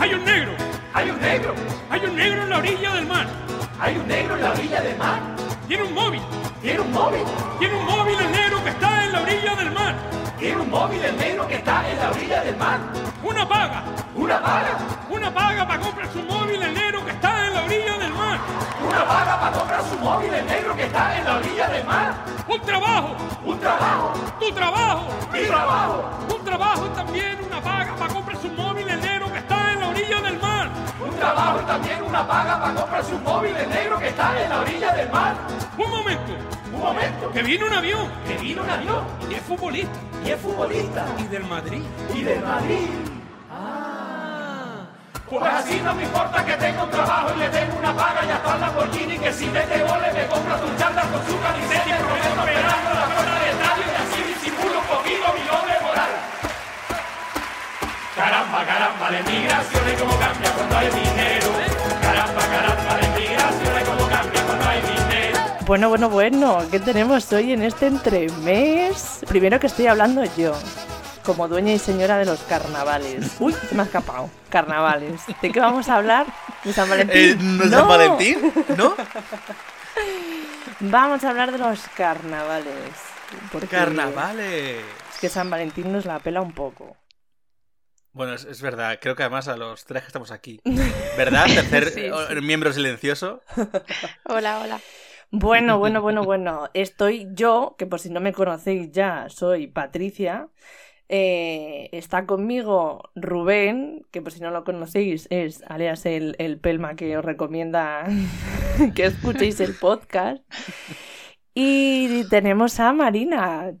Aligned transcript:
Hay 0.00 0.14
un 0.14 0.24
negro. 0.24 0.52
Hay 0.94 1.10
un 1.10 1.20
negro. 1.20 1.54
Hay 1.90 2.00
un 2.06 2.16
negro 2.16 2.42
en 2.42 2.50
la 2.50 2.58
orilla 2.58 2.90
del 2.94 3.06
mar. 3.06 3.26
Hay 3.78 3.96
un 3.98 4.08
negro 4.08 4.34
en 4.34 4.42
la 4.42 4.50
orilla 4.52 4.80
del 4.80 4.96
mar. 4.96 5.20
Tiene 5.68 5.82
un 5.82 5.94
móvil. 5.94 6.22
Tiene 6.62 6.80
un 6.80 6.90
móvil. 6.90 7.22
Tiene 7.58 7.74
un 7.76 7.84
móvil 7.84 8.18
el 8.18 8.32
negro 8.32 8.64
que 8.64 8.70
está 8.70 9.04
en 9.04 9.12
la 9.12 9.20
orilla 9.20 9.54
del 9.56 9.70
mar. 9.72 9.94
Tiene 10.38 10.60
un 10.62 10.70
móvil 10.70 11.04
el 11.04 11.16
negro 11.18 11.46
que 11.46 11.54
está 11.56 11.90
en 11.90 11.98
la 11.98 12.10
orilla 12.10 12.42
del 12.42 12.56
mar. 12.56 12.78
Una 13.22 13.46
paga. 13.46 13.82
Una 14.16 14.42
paga. 14.42 14.78
Una 15.10 15.34
paga 15.34 15.68
para 15.68 15.80
comprar 15.80 16.08
su 16.10 16.22
móvil 16.22 16.62
el 16.62 16.74
negro 16.74 17.04
que 17.04 17.10
está 17.10 17.46
en 17.46 17.54
la 17.54 17.64
orilla 17.64 17.98
del 17.98 18.12
mar. 18.14 18.38
Una 18.88 19.04
paga 19.04 19.40
para 19.40 19.52
comprar 19.58 19.82
su 19.84 19.98
móvil 19.98 20.32
el 20.32 20.46
negro 20.46 20.76
que 20.76 20.84
está 20.84 21.18
en 21.18 21.24
la 21.26 21.36
orilla 21.36 21.68
del 21.68 21.84
mar. 21.84 22.14
Un 22.48 22.60
trabajo. 22.62 23.16
Un 23.44 23.60
trabajo. 23.60 24.12
Tu 24.40 24.50
trabajo. 24.52 25.06
Mi 25.30 25.40
trabajo. 25.44 26.10
Un 26.34 26.44
trabajo 26.44 26.86
y 26.86 26.96
también 26.96 27.38
una 27.46 27.60
paga 27.60 27.94
para 27.96 28.14
comprar 28.14 28.36
su 28.40 28.48
móvil 28.48 28.69
trabajo 31.20 31.60
y 31.62 31.64
también 31.66 32.02
una 32.02 32.26
paga 32.26 32.60
para 32.60 32.74
comprar 32.74 33.04
su 33.04 33.18
móvil 33.18 33.54
el 33.54 33.68
negro 33.68 33.98
que 33.98 34.08
está 34.08 34.42
en 34.42 34.48
la 34.48 34.60
orilla 34.60 34.92
del 34.92 35.10
mar. 35.10 35.34
Un 35.76 35.90
momento. 35.90 36.32
Un 36.72 36.80
momento. 36.80 37.30
Que 37.32 37.42
viene 37.42 37.64
un 37.64 37.72
avión. 37.72 38.08
Que 38.26 38.36
vino 38.38 38.62
un 38.62 38.70
avión. 38.70 39.04
Y 39.28 39.34
es 39.34 39.42
futbolista. 39.42 39.98
Y 40.24 40.30
es 40.30 40.40
futbolista. 40.40 41.04
Y 41.18 41.24
del 41.24 41.44
Madrid. 41.44 41.82
Y 42.14 42.22
del 42.22 42.40
Madrid. 42.42 42.88
Pues 45.30 45.44
así 45.44 45.80
no 45.84 45.94
me 45.94 46.02
importa 46.02 46.44
que 46.44 46.54
tenga 46.54 46.82
un 46.82 46.90
trabajo 46.90 47.30
y 47.36 47.38
le 47.38 47.48
den 47.50 47.70
una 47.78 47.94
paga 47.94 48.24
y 48.26 48.30
hasta 48.30 48.58
la 48.58 48.66
Lamborghini 48.66 49.16
que 49.16 49.32
si 49.32 49.46
mete 49.46 49.80
goles 49.84 50.12
me 50.12 50.26
compra 50.26 50.58
su 50.58 50.66
chándal 50.76 51.08
con 51.08 51.24
su 51.24 51.38
Bueno, 65.70 65.88
bueno, 65.88 66.10
bueno, 66.10 66.66
¿qué 66.68 66.80
tenemos 66.80 67.32
hoy 67.32 67.52
en 67.52 67.62
este 67.62 67.86
entremés? 67.86 69.20
Primero 69.28 69.60
que 69.60 69.68
estoy 69.68 69.86
hablando 69.86 70.24
yo, 70.36 70.52
como 71.24 71.46
dueña 71.46 71.72
y 71.72 71.78
señora 71.78 72.18
de 72.18 72.24
los 72.24 72.40
carnavales. 72.40 73.36
Uy, 73.38 73.52
se 73.52 73.76
me 73.76 73.82
ha 73.82 73.84
escapado. 73.84 74.28
Carnavales. 74.48 75.22
¿De 75.40 75.52
qué 75.52 75.60
vamos 75.60 75.88
a 75.88 75.94
hablar? 75.94 76.26
¿De 76.64 76.72
San 76.72 76.90
Valentín? 76.90 77.16
Eh, 77.16 77.36
¿No 77.40 77.62
es 77.62 77.70
San 77.70 77.86
Valentín? 77.86 78.52
¿No? 78.76 78.96
Vamos 80.80 81.22
a 81.22 81.30
hablar 81.30 81.52
de 81.52 81.58
los 81.58 81.78
carnavales. 81.96 82.90
porque 83.52 83.68
Carnavales. 83.68 84.82
Es 85.14 85.20
que 85.20 85.28
San 85.28 85.50
Valentín 85.50 85.92
nos 85.92 86.04
la 86.04 86.18
pela 86.18 86.40
un 86.40 86.50
poco. 86.50 86.96
Bueno, 88.12 88.34
es, 88.34 88.44
es 88.44 88.60
verdad. 88.60 88.98
Creo 89.00 89.14
que 89.14 89.22
además 89.22 89.46
a 89.46 89.56
los 89.56 89.84
tres 89.84 90.02
que 90.02 90.08
estamos 90.08 90.32
aquí. 90.32 90.60
¿Verdad? 91.16 91.44
Tercer 91.54 91.90
Sí, 91.90 92.00
eh, 92.06 92.40
miembro 92.40 92.72
silencioso. 92.72 93.40
Hola, 94.24 94.58
hola. 94.58 94.80
Bueno, 95.30 95.78
bueno, 95.78 96.02
bueno, 96.02 96.24
bueno. 96.24 96.68
Estoy 96.74 97.28
yo, 97.32 97.76
que 97.78 97.86
por 97.86 98.00
si 98.00 98.10
no 98.10 98.20
me 98.20 98.32
conocéis 98.32 98.90
ya, 98.90 99.28
soy 99.28 99.68
Patricia. 99.68 100.48
Eh, 101.08 101.88
está 101.92 102.24
conmigo 102.24 103.10
Rubén, 103.16 104.06
que 104.12 104.22
por 104.22 104.32
si 104.32 104.40
no 104.40 104.52
lo 104.52 104.62
conocéis 104.62 105.26
es 105.30 105.64
alias 105.66 106.06
el, 106.06 106.36
el 106.38 106.60
Pelma 106.60 106.94
que 106.94 107.16
os 107.18 107.24
recomienda 107.24 108.06
que 108.94 109.06
escuchéis 109.06 109.58
el 109.60 109.74
podcast. 109.74 110.42
Y 111.54 112.24
tenemos 112.28 112.78
a 112.78 112.92
Marina. 112.92 113.72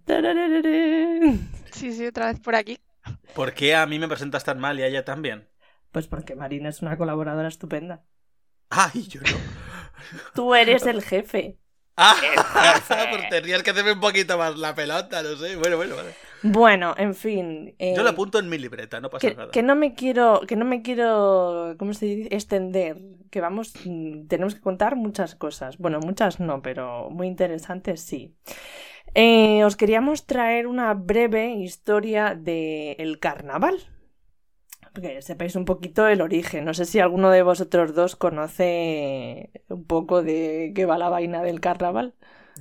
Sí, 1.72 1.92
sí, 1.92 2.06
otra 2.06 2.26
vez 2.26 2.40
por 2.40 2.54
aquí. 2.56 2.78
¿Por 3.34 3.54
qué 3.54 3.74
a 3.74 3.86
mí 3.86 3.98
me 3.98 4.08
presentas 4.08 4.44
tan 4.44 4.58
mal 4.58 4.78
y 4.78 4.82
a 4.82 4.86
ella 4.86 5.04
también? 5.04 5.48
Pues 5.92 6.06
porque 6.06 6.34
Marina 6.34 6.68
es 6.68 6.82
una 6.82 6.96
colaboradora 6.96 7.48
estupenda. 7.48 8.02
¡Ay, 8.70 9.06
yo 9.08 9.20
no! 9.20 9.79
Tú 10.34 10.54
eres 10.54 10.86
el 10.86 11.02
jefe. 11.02 11.56
¡Ah! 11.96 12.16
pues 13.10 13.28
tenías 13.28 13.62
que 13.62 13.70
hacerme 13.70 13.92
un 13.92 14.00
poquito 14.00 14.38
más 14.38 14.56
la 14.56 14.74
pelota, 14.74 15.22
no 15.22 15.36
sé. 15.36 15.56
Bueno, 15.56 15.76
bueno, 15.76 15.96
vale. 15.96 16.14
Bueno, 16.42 16.94
en 16.96 17.14
fin. 17.14 17.74
eh, 17.78 17.94
Yo 17.94 18.02
lo 18.02 18.10
apunto 18.10 18.38
en 18.38 18.48
mi 18.48 18.56
libreta, 18.58 19.00
no 19.00 19.10
pasa 19.10 19.28
que, 19.28 19.34
nada. 19.34 19.50
que 19.50 19.62
no 19.62 19.74
me 19.74 19.94
quiero, 19.94 20.40
que 20.48 20.56
no 20.56 20.64
me 20.64 20.80
quiero, 20.82 21.74
¿cómo 21.78 21.92
se 21.92 22.06
dice? 22.06 22.34
Extender. 22.34 22.96
Que 23.30 23.40
vamos, 23.40 23.74
mm, 23.84 24.26
tenemos 24.26 24.54
que 24.54 24.60
contar 24.62 24.96
muchas 24.96 25.34
cosas. 25.34 25.76
Bueno, 25.78 26.00
muchas 26.00 26.40
no, 26.40 26.62
pero 26.62 27.10
muy 27.10 27.26
interesantes 27.26 28.00
sí. 28.00 28.34
Eh, 29.14 29.64
os 29.64 29.76
queríamos 29.76 30.26
traer 30.26 30.66
una 30.66 30.94
breve 30.94 31.50
historia 31.50 32.34
del 32.34 33.18
carnaval. 33.20 33.76
Que 34.94 35.22
sepáis 35.22 35.54
un 35.56 35.64
poquito 35.64 36.06
el 36.08 36.20
origen. 36.20 36.64
No 36.64 36.74
sé 36.74 36.84
si 36.84 37.00
alguno 37.00 37.30
de 37.30 37.42
vosotros 37.42 37.94
dos 37.94 38.16
conoce 38.16 39.50
un 39.68 39.84
poco 39.84 40.22
de 40.22 40.72
qué 40.74 40.84
va 40.86 40.98
la 40.98 41.08
vaina 41.08 41.42
del 41.42 41.60
carnaval. 41.60 42.14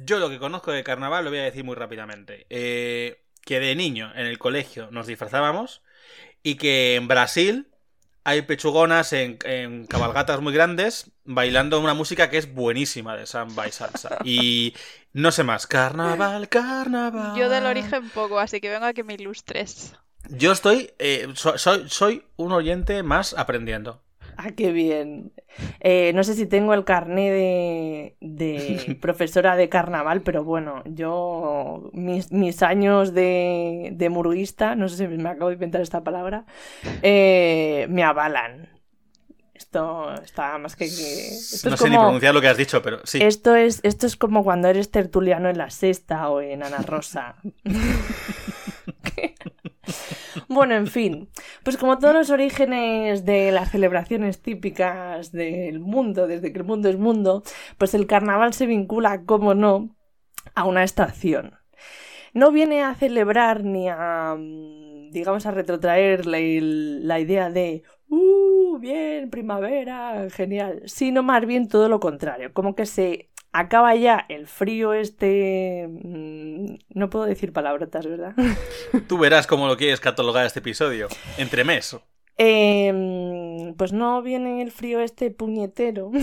Yo 0.05 0.19
lo 0.19 0.29
que 0.29 0.39
conozco 0.39 0.71
de 0.71 0.83
carnaval 0.83 1.25
lo 1.25 1.31
voy 1.31 1.39
a 1.39 1.43
decir 1.43 1.63
muy 1.63 1.75
rápidamente. 1.75 2.45
Eh, 2.49 3.23
que 3.43 3.59
de 3.59 3.75
niño 3.75 4.11
en 4.15 4.27
el 4.27 4.37
colegio 4.37 4.89
nos 4.91 5.07
disfrazábamos 5.07 5.81
y 6.43 6.55
que 6.55 6.95
en 6.95 7.07
Brasil 7.07 7.67
hay 8.23 8.43
pechugonas 8.43 9.11
en, 9.13 9.39
en 9.43 9.87
cabalgatas 9.87 10.39
muy 10.41 10.53
grandes 10.53 11.11
bailando 11.23 11.79
una 11.79 11.93
música 11.93 12.29
que 12.29 12.37
es 12.37 12.53
buenísima 12.53 13.15
de 13.15 13.25
samba 13.25 13.67
y 13.67 13.71
salsa. 13.71 14.17
Y 14.23 14.75
no 15.13 15.31
sé 15.31 15.43
más. 15.43 15.67
Carnaval, 15.67 16.47
carnaval. 16.49 17.37
Yo 17.37 17.49
del 17.49 17.65
origen 17.65 18.09
poco, 18.09 18.39
así 18.39 18.61
que 18.61 18.69
vengo 18.69 18.85
a 18.85 18.93
que 18.93 19.03
me 19.03 19.15
ilustres. 19.15 19.95
Yo 20.29 20.51
estoy. 20.51 20.91
eh, 20.99 21.27
so- 21.35 21.57
soy, 21.57 21.85
soy 21.87 22.23
un 22.37 22.51
oyente 22.51 23.01
más 23.03 23.33
aprendiendo. 23.37 24.01
Ah, 24.41 24.51
qué 24.51 24.71
bien. 24.71 25.33
Eh, 25.81 26.13
no 26.13 26.23
sé 26.23 26.33
si 26.33 26.45
tengo 26.45 26.73
el 26.73 26.85
carné 26.85 27.29
de, 27.29 28.15
de 28.21 28.97
profesora 29.01 29.55
de 29.57 29.67
carnaval, 29.67 30.21
pero 30.21 30.43
bueno, 30.45 30.81
yo 30.85 31.89
mis, 31.93 32.31
mis 32.31 32.61
años 32.63 33.13
de, 33.13 33.89
de 33.91 34.09
murguista, 34.09 34.75
no 34.75 34.87
sé 34.87 34.95
si 34.97 35.07
me 35.07 35.27
acabo 35.29 35.49
de 35.49 35.55
inventar 35.55 35.81
esta 35.81 36.03
palabra, 36.05 36.45
eh, 37.01 37.85
me 37.89 38.03
avalan. 38.03 38.69
Esto 39.53 40.13
está 40.23 40.57
más 40.57 40.77
que... 40.77 40.85
Esto 40.85 41.67
no 41.67 41.75
es 41.75 41.81
sé 41.81 41.89
ni 41.89 41.95
como- 41.97 42.07
pronunciar 42.07 42.33
lo 42.33 42.39
que 42.39 42.47
has 42.47 42.55
dicho, 42.57 42.81
pero 42.81 43.05
sí. 43.05 43.19
Esto 43.21 43.55
es, 43.57 43.81
esto 43.83 44.07
es 44.07 44.15
como 44.15 44.45
cuando 44.45 44.69
eres 44.69 44.89
tertuliano 44.89 45.49
en 45.49 45.57
la 45.57 45.69
sexta 45.69 46.29
o 46.29 46.39
en 46.39 46.63
Ana 46.63 46.77
Rosa. 46.77 47.35
bueno, 50.47 50.75
en 50.75 50.87
fin. 50.87 51.29
Pues 51.63 51.77
como 51.77 51.99
todos 51.99 52.13
los 52.13 52.29
orígenes 52.29 53.25
de 53.25 53.51
las 53.51 53.71
celebraciones 53.71 54.41
típicas 54.41 55.31
del 55.31 55.79
mundo, 55.79 56.27
desde 56.27 56.51
que 56.51 56.59
el 56.59 56.65
mundo 56.65 56.89
es 56.89 56.97
mundo, 56.97 57.43
pues 57.77 57.93
el 57.93 58.07
carnaval 58.07 58.53
se 58.53 58.65
vincula, 58.65 59.23
como 59.25 59.53
no, 59.53 59.95
a 60.55 60.65
una 60.65 60.83
estación. 60.83 61.55
No 62.33 62.51
viene 62.51 62.83
a 62.83 62.95
celebrar 62.95 63.63
ni 63.63 63.89
a, 63.89 64.35
mm, 64.37 65.11
digamos, 65.11 65.45
a 65.45 65.51
retrotraer 65.51 66.25
la, 66.25 66.37
la 66.39 67.19
idea 67.19 67.49
de, 67.49 67.83
¡uh, 68.09 68.77
bien, 68.79 69.29
primavera, 69.29 70.29
genial! 70.29 70.83
Sino 70.85 71.23
más 71.23 71.45
bien 71.45 71.67
todo 71.67 71.89
lo 71.89 71.99
contrario, 71.99 72.53
como 72.53 72.75
que 72.75 72.85
se 72.85 73.29
acaba 73.51 73.95
ya 73.95 74.25
el 74.29 74.47
frío 74.47 74.93
este... 74.93 75.87
mm, 75.89 76.75
No 76.89 77.09
puedo 77.09 77.25
decir 77.25 77.53
palabrotas, 77.53 78.05
¿verdad? 78.05 78.33
Tú 79.07 79.17
verás 79.17 79.47
cómo 79.47 79.67
lo 79.67 79.77
quieres 79.77 79.99
catalogar 79.99 80.45
este 80.45 80.59
episodio. 80.59 81.07
Entre 81.37 81.63
mes. 81.63 81.97
Eh, 82.37 83.73
pues 83.77 83.91
no 83.91 84.21
viene 84.21 84.61
el 84.61 84.71
frío 84.71 85.01
este 85.01 85.31
puñetero. 85.31 86.11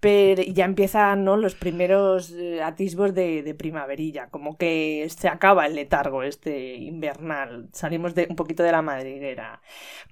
Pero 0.00 0.42
ya 0.42 0.64
empiezan 0.64 1.24
¿no? 1.24 1.36
los 1.36 1.56
primeros 1.56 2.30
eh, 2.30 2.62
atisbos 2.62 3.14
de, 3.14 3.42
de 3.42 3.54
primaverilla, 3.54 4.28
como 4.28 4.56
que 4.56 5.06
se 5.08 5.26
acaba 5.26 5.66
el 5.66 5.74
letargo 5.74 6.22
este 6.22 6.76
invernal, 6.76 7.68
salimos 7.72 8.14
de, 8.14 8.28
un 8.30 8.36
poquito 8.36 8.62
de 8.62 8.70
la 8.70 8.82
madriguera. 8.82 9.60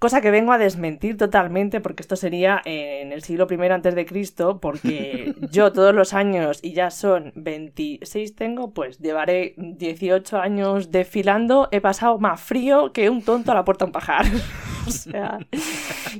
Cosa 0.01 0.21
que 0.21 0.33
vengo 0.33 0.53
a 0.53 0.59
desmentir 0.59 1.17
totalmente 1.17 1.81
porque 1.81 2.03
esto 2.03 2.17
sería 2.17 2.61
en 2.65 3.13
el 3.13 3.23
siglo 3.23 3.47
I 3.49 3.55
antes 3.69 3.95
de 3.95 4.07
Cristo, 4.07 4.61
porque 4.61 5.35
yo 5.53 5.73
todos 5.73 5.95
los 5.95 6.15
años, 6.15 6.61
y 6.63 6.73
ya 6.73 6.91
son 6.91 7.33
26 7.37 8.35
tengo, 8.35 8.73
pues 8.73 8.99
llevaré 8.99 9.55
18 9.57 10.39
años 10.39 10.91
desfilando, 10.91 11.69
he 11.71 11.81
pasado 11.81 12.19
más 12.19 12.41
frío 12.41 12.93
que 12.93 13.11
un 13.11 13.23
tonto 13.23 13.53
a 13.53 13.55
la 13.55 13.65
puerta 13.65 13.85
de 13.85 13.89
un 13.89 13.93
pajar. 13.93 14.27
o 14.87 14.91
sea, 14.91 15.39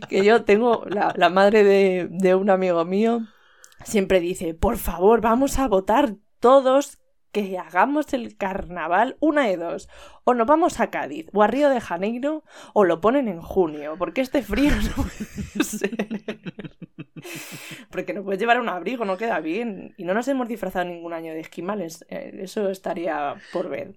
que 0.09 0.25
yo 0.25 0.45
tengo 0.45 0.85
la, 0.89 1.13
la 1.17 1.31
madre 1.31 1.65
de, 1.65 2.09
de 2.11 2.35
un 2.35 2.51
amigo 2.51 2.85
mío 2.85 3.27
siempre 3.87 4.21
dice, 4.21 4.55
por 4.55 4.77
favor, 4.77 5.21
vamos 5.21 5.59
a 5.59 5.69
votar 5.69 6.15
todos 6.41 6.99
que 7.33 7.59
hagamos 7.59 8.15
el 8.15 8.37
carnaval 8.37 9.17
una 9.21 9.47
de 9.47 9.57
dos. 9.59 9.89
O 10.25 10.33
nos 10.35 10.47
vamos 10.47 10.81
a 10.81 10.91
Cádiz 10.91 11.27
o 11.35 11.43
a 11.43 11.47
Río 11.47 11.69
de 11.69 11.81
Janeiro 11.81 12.45
o 12.73 12.85
lo 12.85 13.01
ponen 13.01 13.29
en 13.29 13.41
junio, 13.43 13.97
porque 13.99 14.23
este 14.23 14.43
frío 14.43 14.73
no 14.75 15.03
puede 15.05 15.65
ser. 15.65 15.91
Porque 17.91 18.13
no 18.13 18.23
puedes 18.23 18.39
llevar 18.39 18.61
un 18.61 18.69
abrigo, 18.69 19.05
no 19.05 19.17
queda 19.17 19.41
bien. 19.41 19.95
Y 19.97 20.05
no 20.05 20.15
nos 20.15 20.29
hemos 20.29 20.49
disfrazado 20.49 20.85
ningún 20.85 21.13
año 21.13 21.33
de 21.33 21.41
esquimales. 21.41 22.05
eh, 22.09 22.39
Eso 22.43 22.71
estaría 22.71 23.35
por 23.53 23.69
ver. 23.69 23.95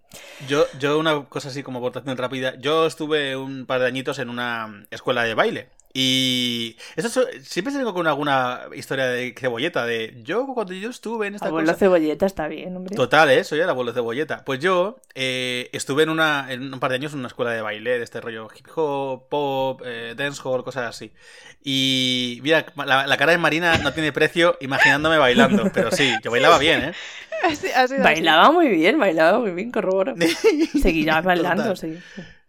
Yo, 0.48 0.64
yo 0.80 0.98
una 0.98 1.26
cosa 1.26 1.50
así 1.50 1.62
como 1.62 1.80
aportación 1.80 2.18
rápida. 2.18 2.56
Yo 2.60 2.86
estuve 2.88 3.36
un 3.36 3.66
par 3.66 3.82
de 3.82 3.88
añitos 3.88 4.20
en 4.20 4.30
una 4.30 4.86
escuela 4.90 5.24
de 5.24 5.34
baile. 5.36 5.70
Y 5.94 6.78
eso 6.96 7.10
so- 7.10 7.26
siempre 7.42 7.72
se 7.74 7.80
tengo 7.80 7.94
con 7.96 8.06
alguna 8.06 8.62
historia 8.76 9.08
de 9.08 9.34
cebolleta, 9.38 9.86
de 9.86 10.14
yo 10.24 10.46
cuando 10.54 10.74
yo 10.74 10.90
estuve 10.90 11.28
en 11.28 11.36
esta 11.36 11.48
Abuelo 11.48 11.68
cosa... 11.68 11.80
cebolleta 11.80 12.26
está 12.28 12.48
bien, 12.48 12.76
hombre. 12.78 12.96
Total, 12.96 13.30
¿eh? 13.32 13.44
soy 13.44 13.60
el 13.60 13.70
abuelo 13.70 13.92
de 13.92 13.96
cebolleta. 13.96 14.46
Pues 14.46 14.60
yo 14.60 15.02
eh, 15.16 15.70
estuve 15.74 16.04
en, 16.04 16.10
una, 16.10 16.46
en 16.52 16.72
un 16.74 16.80
par 16.80 16.92
de 16.92 16.96
años 16.98 17.14
en 17.14 17.20
una 17.20 17.28
escuela 17.28 17.52
de 17.52 17.62
baile, 17.62 17.98
de 17.98 18.04
este 18.04 18.22
rollo 18.22 18.48
hip 18.56 18.68
hop, 18.76 19.30
pop, 19.30 19.82
eh, 19.84 20.14
dancehall, 20.16 20.64
cosas 20.64 20.84
así. 20.90 21.12
Y 21.64 22.40
mira, 22.44 22.66
la, 22.76 23.08
la 23.08 23.18
cara 23.18 23.32
de 23.32 23.38
Marina 23.40 23.78
no 23.80 23.92
tiene 23.92 24.14
precio 24.14 24.58
imaginándome 24.62 25.18
bailando, 25.18 25.70
pero 25.74 25.92
sí, 25.92 26.14
yo 26.24 26.30
bailaba 26.32 26.60
bien, 26.60 26.84
¿eh? 26.84 26.94
Así- 27.44 27.72
así. 27.72 27.96
Bailaba 27.98 28.52
muy 28.52 28.68
bien, 28.68 29.00
bailaba 29.00 29.40
muy 29.40 29.52
bien, 29.52 29.72
corroboro. 29.72 30.14
Seguirás 30.82 31.24
bailando, 31.24 31.64
Total. 31.74 31.78
sí. 31.78 31.98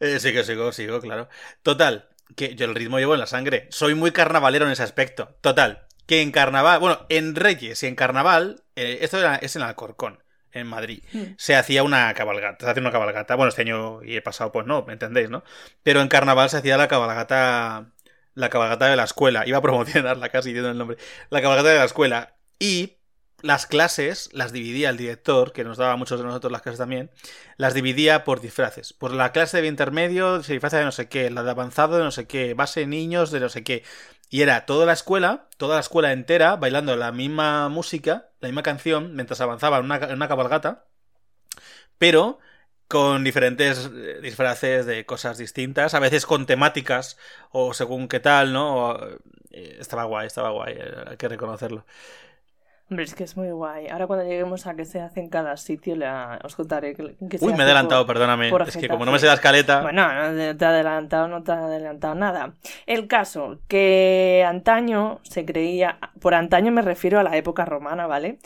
Eh, 0.00 0.18
sí 0.18 0.32
que 0.32 0.44
sigo, 0.44 0.72
sigo, 0.72 1.00
claro. 1.00 1.28
Total, 1.62 2.08
que 2.36 2.54
yo 2.54 2.66
el 2.66 2.74
ritmo 2.74 2.98
llevo 2.98 3.14
en 3.14 3.20
la 3.20 3.26
sangre. 3.26 3.66
Soy 3.70 3.94
muy 3.94 4.10
carnavalero 4.12 4.66
en 4.66 4.72
ese 4.72 4.82
aspecto. 4.82 5.36
Total, 5.40 5.86
que 6.06 6.22
en 6.22 6.32
carnaval, 6.32 6.80
bueno, 6.80 7.06
en 7.08 7.34
Reyes 7.34 7.82
y 7.82 7.86
en 7.86 7.94
carnaval, 7.96 8.62
eh, 8.76 8.98
esto 9.02 9.18
era- 9.18 9.36
es 9.36 9.54
en 9.56 9.62
Alcorcón, 9.62 10.22
en 10.52 10.66
Madrid, 10.66 11.02
Mm. 11.12 11.22
se 11.36 11.54
hacía 11.56 11.82
una 11.82 12.12
cabalgata. 12.14 12.64
Se 12.64 12.70
hacía 12.70 12.80
una 12.82 12.90
cabalgata. 12.92 13.36
Bueno, 13.36 13.50
este 13.50 13.62
año 13.62 14.02
y 14.02 14.16
el 14.16 14.22
pasado, 14.22 14.50
pues 14.52 14.66
no, 14.66 14.84
¿me 14.84 14.92
entendéis, 14.94 15.30
no? 15.30 15.44
Pero 15.82 16.00
en 16.00 16.08
carnaval 16.08 16.50
se 16.50 16.56
hacía 16.58 16.76
la 16.76 16.88
cabalgata. 16.88 17.86
La 18.34 18.48
cabalgata 18.48 18.86
de 18.86 18.96
la 18.96 19.04
escuela. 19.04 19.46
Iba 19.46 19.58
a 19.58 19.62
promocionarla 19.62 20.28
casi 20.30 20.50
diciendo 20.50 20.70
el 20.70 20.78
nombre. 20.78 20.96
La 21.30 21.42
cabalgata 21.42 21.68
de 21.70 21.78
la 21.78 21.84
escuela. 21.84 22.34
Y 22.58 22.98
las 23.42 23.66
clases 23.66 24.30
las 24.32 24.52
dividía 24.52 24.90
el 24.90 24.96
director, 24.96 25.52
que 25.52 25.64
nos 25.64 25.78
daba 25.78 25.92
a 25.92 25.96
muchos 25.96 26.18
de 26.20 26.26
nosotros 26.26 26.52
las 26.52 26.62
clases 26.62 26.78
también, 26.78 27.10
las 27.56 27.74
dividía 27.74 28.24
por 28.24 28.40
disfraces. 28.40 28.92
Por 28.92 29.12
la 29.12 29.32
clase 29.32 29.62
de 29.62 29.68
intermedio 29.68 30.42
se 30.42 30.52
disfraza 30.52 30.78
de 30.78 30.84
no 30.84 30.92
sé 30.92 31.08
qué, 31.08 31.30
la 31.30 31.42
de 31.42 31.50
avanzado 31.50 31.96
de 31.98 32.04
no 32.04 32.10
sé 32.10 32.26
qué, 32.26 32.54
base 32.54 32.86
niños 32.86 33.30
de 33.30 33.40
no 33.40 33.48
sé 33.48 33.64
qué. 33.64 33.84
Y 34.28 34.42
era 34.42 34.66
toda 34.66 34.86
la 34.86 34.92
escuela, 34.92 35.48
toda 35.56 35.74
la 35.76 35.80
escuela 35.80 36.12
entera, 36.12 36.56
bailando 36.56 36.96
la 36.96 37.12
misma 37.12 37.68
música, 37.68 38.30
la 38.40 38.48
misma 38.48 38.62
canción, 38.62 39.14
mientras 39.16 39.40
avanzaba 39.40 39.78
en 39.78 39.84
una, 39.86 39.96
en 39.96 40.14
una 40.14 40.28
cabalgata, 40.28 40.86
pero 41.98 42.38
con 42.88 43.22
diferentes 43.24 43.90
eh, 43.94 44.20
disfraces 44.22 44.86
de 44.86 45.06
cosas 45.06 45.38
distintas, 45.38 45.94
a 45.94 46.00
veces 46.00 46.26
con 46.26 46.46
temáticas 46.46 47.18
o 47.52 47.72
según 47.74 48.08
qué 48.08 48.20
tal, 48.20 48.52
¿no? 48.52 48.98
Eh, 49.50 49.76
estaba 49.80 50.04
guay, 50.04 50.26
estaba 50.26 50.50
guay, 50.50 50.76
hay 51.06 51.16
que 51.16 51.28
reconocerlo. 51.28 51.86
Hombre, 52.90 53.04
es 53.04 53.14
que 53.14 53.22
es 53.22 53.36
muy 53.36 53.50
guay. 53.52 53.86
Ahora 53.88 54.08
cuando 54.08 54.24
lleguemos 54.24 54.66
a 54.66 54.74
que 54.74 54.84
se 54.84 55.00
hace 55.00 55.20
en 55.20 55.28
cada 55.28 55.56
sitio, 55.56 55.94
la- 55.94 56.40
os 56.42 56.56
contaré 56.56 56.94
que, 56.94 57.14
que 57.30 57.38
se 57.38 57.44
Uy, 57.46 57.52
me 57.52 57.60
he 57.60 57.62
adelantado, 57.62 58.04
por- 58.04 58.14
perdóname. 58.14 58.50
por 58.50 58.62
Es 58.62 58.76
que 58.76 58.88
como 58.88 59.04
no 59.04 59.12
me 59.12 59.18
sé 59.20 59.26
la 59.26 59.34
escaleta... 59.34 59.82
Bueno, 59.82 60.08
no 60.32 60.56
te 60.56 60.64
ha 60.64 60.68
adelantado, 60.70 61.28
no 61.28 61.42
te 61.44 61.52
ha 61.52 61.64
adelantado 61.66 62.14
nada. 62.16 62.54
El 62.86 63.06
caso, 63.06 63.60
que 63.68 64.44
antaño 64.46 65.20
se 65.22 65.44
creía, 65.44 65.98
por 66.20 66.34
antaño 66.34 66.72
me 66.72 66.82
refiero 66.82 67.20
a 67.20 67.22
la 67.22 67.36
época 67.36 67.64
romana, 67.64 68.08
¿vale? 68.08 68.38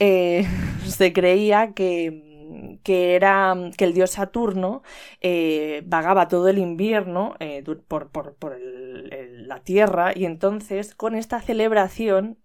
Eh, 0.00 0.44
se 0.86 1.12
creía 1.12 1.72
que, 1.72 2.78
que 2.82 3.14
era 3.14 3.54
que 3.78 3.84
el 3.84 3.94
dios 3.94 4.10
Saturno 4.10 4.82
eh, 5.20 5.82
vagaba 5.86 6.26
todo 6.26 6.48
el 6.48 6.58
invierno 6.58 7.36
eh, 7.38 7.62
por, 7.86 8.08
por- 8.08 8.34
por 8.34 8.54
el- 8.54 9.12
el- 9.12 9.48
la 9.48 9.60
tierra 9.60 10.12
y 10.14 10.24
entonces 10.24 10.94
con 10.96 11.14
esta 11.14 11.40
celebración 11.40 12.38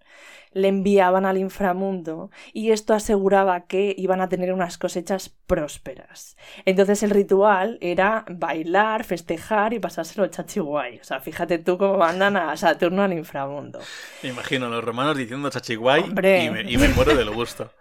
le 0.52 0.68
enviaban 0.68 1.26
al 1.26 1.38
inframundo 1.38 2.32
y 2.54 2.72
esto 2.72 2.94
aseguraba 2.94 3.62
que 3.68 3.94
iban 3.98 4.22
a 4.22 4.30
tener 4.30 4.52
unas 4.54 4.78
cosechas 4.78 5.30
prósperas. 5.48 6.38
Entonces 6.66 7.04
el 7.04 7.12
ritual 7.12 7.78
era 7.82 8.26
bailar, 8.30 9.04
festejar 9.04 9.74
y 9.74 9.80
pasárselo 9.80 10.28
chachi 10.28 10.60
guay. 10.60 11.00
O 11.00 11.04
sea, 11.04 11.20
fíjate 11.20 11.60
tú 11.60 11.78
cómo 11.78 11.98
mandan 11.98 12.38
a 12.38 12.56
Saturno 12.58 13.04
al 13.04 13.14
inframundo. 13.14 13.80
Me 14.24 14.30
imagino 14.30 14.66
a 14.66 14.70
los 14.70 14.84
romanos 14.84 15.18
diciendo 15.18 15.50
chachiguay 15.50 16.06
y 16.06 16.50
me, 16.50 16.62
y 16.72 16.78
me 16.78 16.90
muero 16.90 17.16
del 17.16 17.30
gusto. 17.30 17.72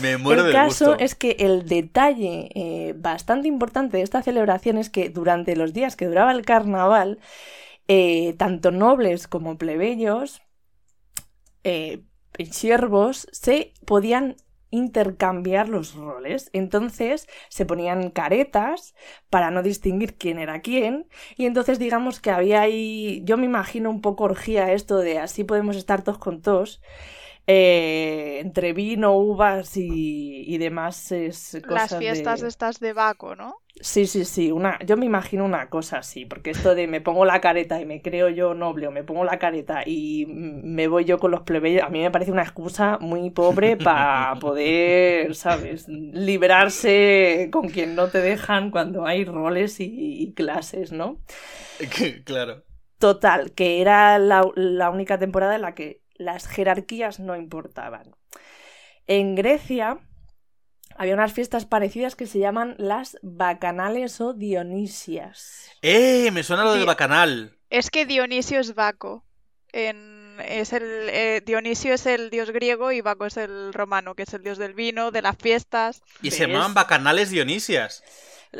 Me 0.00 0.16
muero 0.16 0.42
el 0.42 0.46
del 0.46 0.54
caso 0.54 0.86
gusto. 0.86 1.04
es 1.04 1.14
que 1.14 1.36
el 1.40 1.66
detalle 1.66 2.50
eh, 2.54 2.94
bastante 2.96 3.48
importante 3.48 3.98
de 3.98 4.02
esta 4.02 4.22
celebración 4.22 4.78
es 4.78 4.90
que 4.90 5.10
durante 5.10 5.56
los 5.56 5.72
días 5.72 5.96
que 5.96 6.06
duraba 6.06 6.32
el 6.32 6.44
carnaval, 6.44 7.18
eh, 7.86 8.34
tanto 8.38 8.70
nobles 8.70 9.28
como 9.28 9.58
plebeyos, 9.58 10.42
eh, 11.64 12.02
siervos, 12.50 13.28
se 13.32 13.72
podían 13.84 14.36
intercambiar 14.70 15.68
los 15.68 15.94
roles. 15.94 16.50
Entonces 16.52 17.26
se 17.48 17.66
ponían 17.66 18.10
caretas 18.10 18.94
para 19.30 19.50
no 19.50 19.62
distinguir 19.62 20.16
quién 20.16 20.38
era 20.38 20.60
quién. 20.60 21.08
Y 21.36 21.46
entonces 21.46 21.78
digamos 21.78 22.20
que 22.20 22.30
había 22.30 22.60
ahí, 22.60 23.22
yo 23.24 23.36
me 23.36 23.46
imagino 23.46 23.90
un 23.90 24.00
poco 24.02 24.24
orgía 24.24 24.72
esto 24.72 24.98
de 24.98 25.18
así 25.18 25.44
podemos 25.44 25.76
estar 25.76 26.02
todos 26.04 26.18
con 26.18 26.42
todos. 26.42 26.82
Eh, 27.48 28.40
entre 28.40 28.74
vino, 28.74 29.16
uvas 29.18 29.76
y, 29.76 30.44
y 30.46 30.58
demás 30.58 31.12
es 31.12 31.58
cosas 31.66 31.90
Las 31.90 31.94
fiestas 31.96 32.40
de... 32.40 32.48
estas 32.48 32.80
de 32.80 32.92
Baco, 32.94 33.36
¿no? 33.36 33.62
Sí, 33.80 34.06
sí, 34.08 34.24
sí, 34.24 34.50
una, 34.50 34.76
yo 34.84 34.96
me 34.96 35.06
imagino 35.06 35.44
una 35.44 35.70
cosa 35.70 35.98
así, 35.98 36.24
porque 36.26 36.50
esto 36.50 36.74
de 36.74 36.88
me 36.88 37.00
pongo 37.00 37.24
la 37.24 37.40
careta 37.40 37.80
y 37.80 37.86
me 37.86 38.02
creo 38.02 38.28
yo 38.28 38.52
noble 38.52 38.88
o 38.88 38.90
me 38.90 39.04
pongo 39.04 39.22
la 39.24 39.38
careta 39.38 39.82
y 39.86 40.26
me 40.26 40.88
voy 40.88 41.04
yo 41.04 41.20
con 41.20 41.30
los 41.30 41.42
plebeyos, 41.42 41.84
a 41.84 41.88
mí 41.88 42.00
me 42.00 42.10
parece 42.10 42.32
una 42.32 42.42
excusa 42.42 42.98
muy 43.00 43.30
pobre 43.30 43.76
para 43.76 44.36
poder, 44.40 45.36
¿sabes?, 45.36 45.86
librarse 45.88 47.50
con 47.52 47.68
quien 47.68 47.94
no 47.94 48.10
te 48.10 48.20
dejan 48.20 48.72
cuando 48.72 49.06
hay 49.06 49.24
roles 49.24 49.78
y, 49.78 49.86
y 50.24 50.34
clases, 50.34 50.90
¿no? 50.90 51.20
claro. 52.24 52.64
Total, 52.98 53.52
que 53.54 53.80
era 53.80 54.18
la, 54.18 54.42
la 54.56 54.90
única 54.90 55.18
temporada 55.18 55.54
en 55.54 55.62
la 55.62 55.74
que 55.74 56.02
las 56.18 56.46
jerarquías 56.46 57.20
no 57.20 57.36
importaban. 57.36 58.14
En 59.06 59.34
Grecia 59.34 59.98
había 60.96 61.14
unas 61.14 61.32
fiestas 61.32 61.64
parecidas 61.64 62.16
que 62.16 62.26
se 62.26 62.40
llaman 62.40 62.74
las 62.76 63.18
bacanales 63.22 64.20
o 64.20 64.34
dionisias. 64.34 65.70
¡Eh! 65.80 66.30
Me 66.32 66.42
suena 66.42 66.64
lo 66.64 66.74
del 66.74 66.84
bacanal. 66.84 67.56
Es 67.70 67.90
que 67.90 68.04
Dionisio 68.04 68.60
es 68.60 68.74
Baco. 68.74 69.24
En, 69.72 70.36
es 70.40 70.72
el, 70.72 70.82
eh, 70.82 71.42
Dionisio 71.44 71.94
es 71.94 72.06
el 72.06 72.30
dios 72.30 72.50
griego 72.50 72.90
y 72.90 73.00
Baco 73.00 73.26
es 73.26 73.36
el 73.36 73.72
romano, 73.72 74.14
que 74.14 74.24
es 74.24 74.34
el 74.34 74.42
dios 74.42 74.58
del 74.58 74.74
vino, 74.74 75.10
de 75.10 75.22
las 75.22 75.36
fiestas. 75.36 76.02
Y 76.22 76.30
se 76.30 76.46
llamaban 76.46 76.74
bacanales 76.74 77.30
dionisias. 77.30 78.02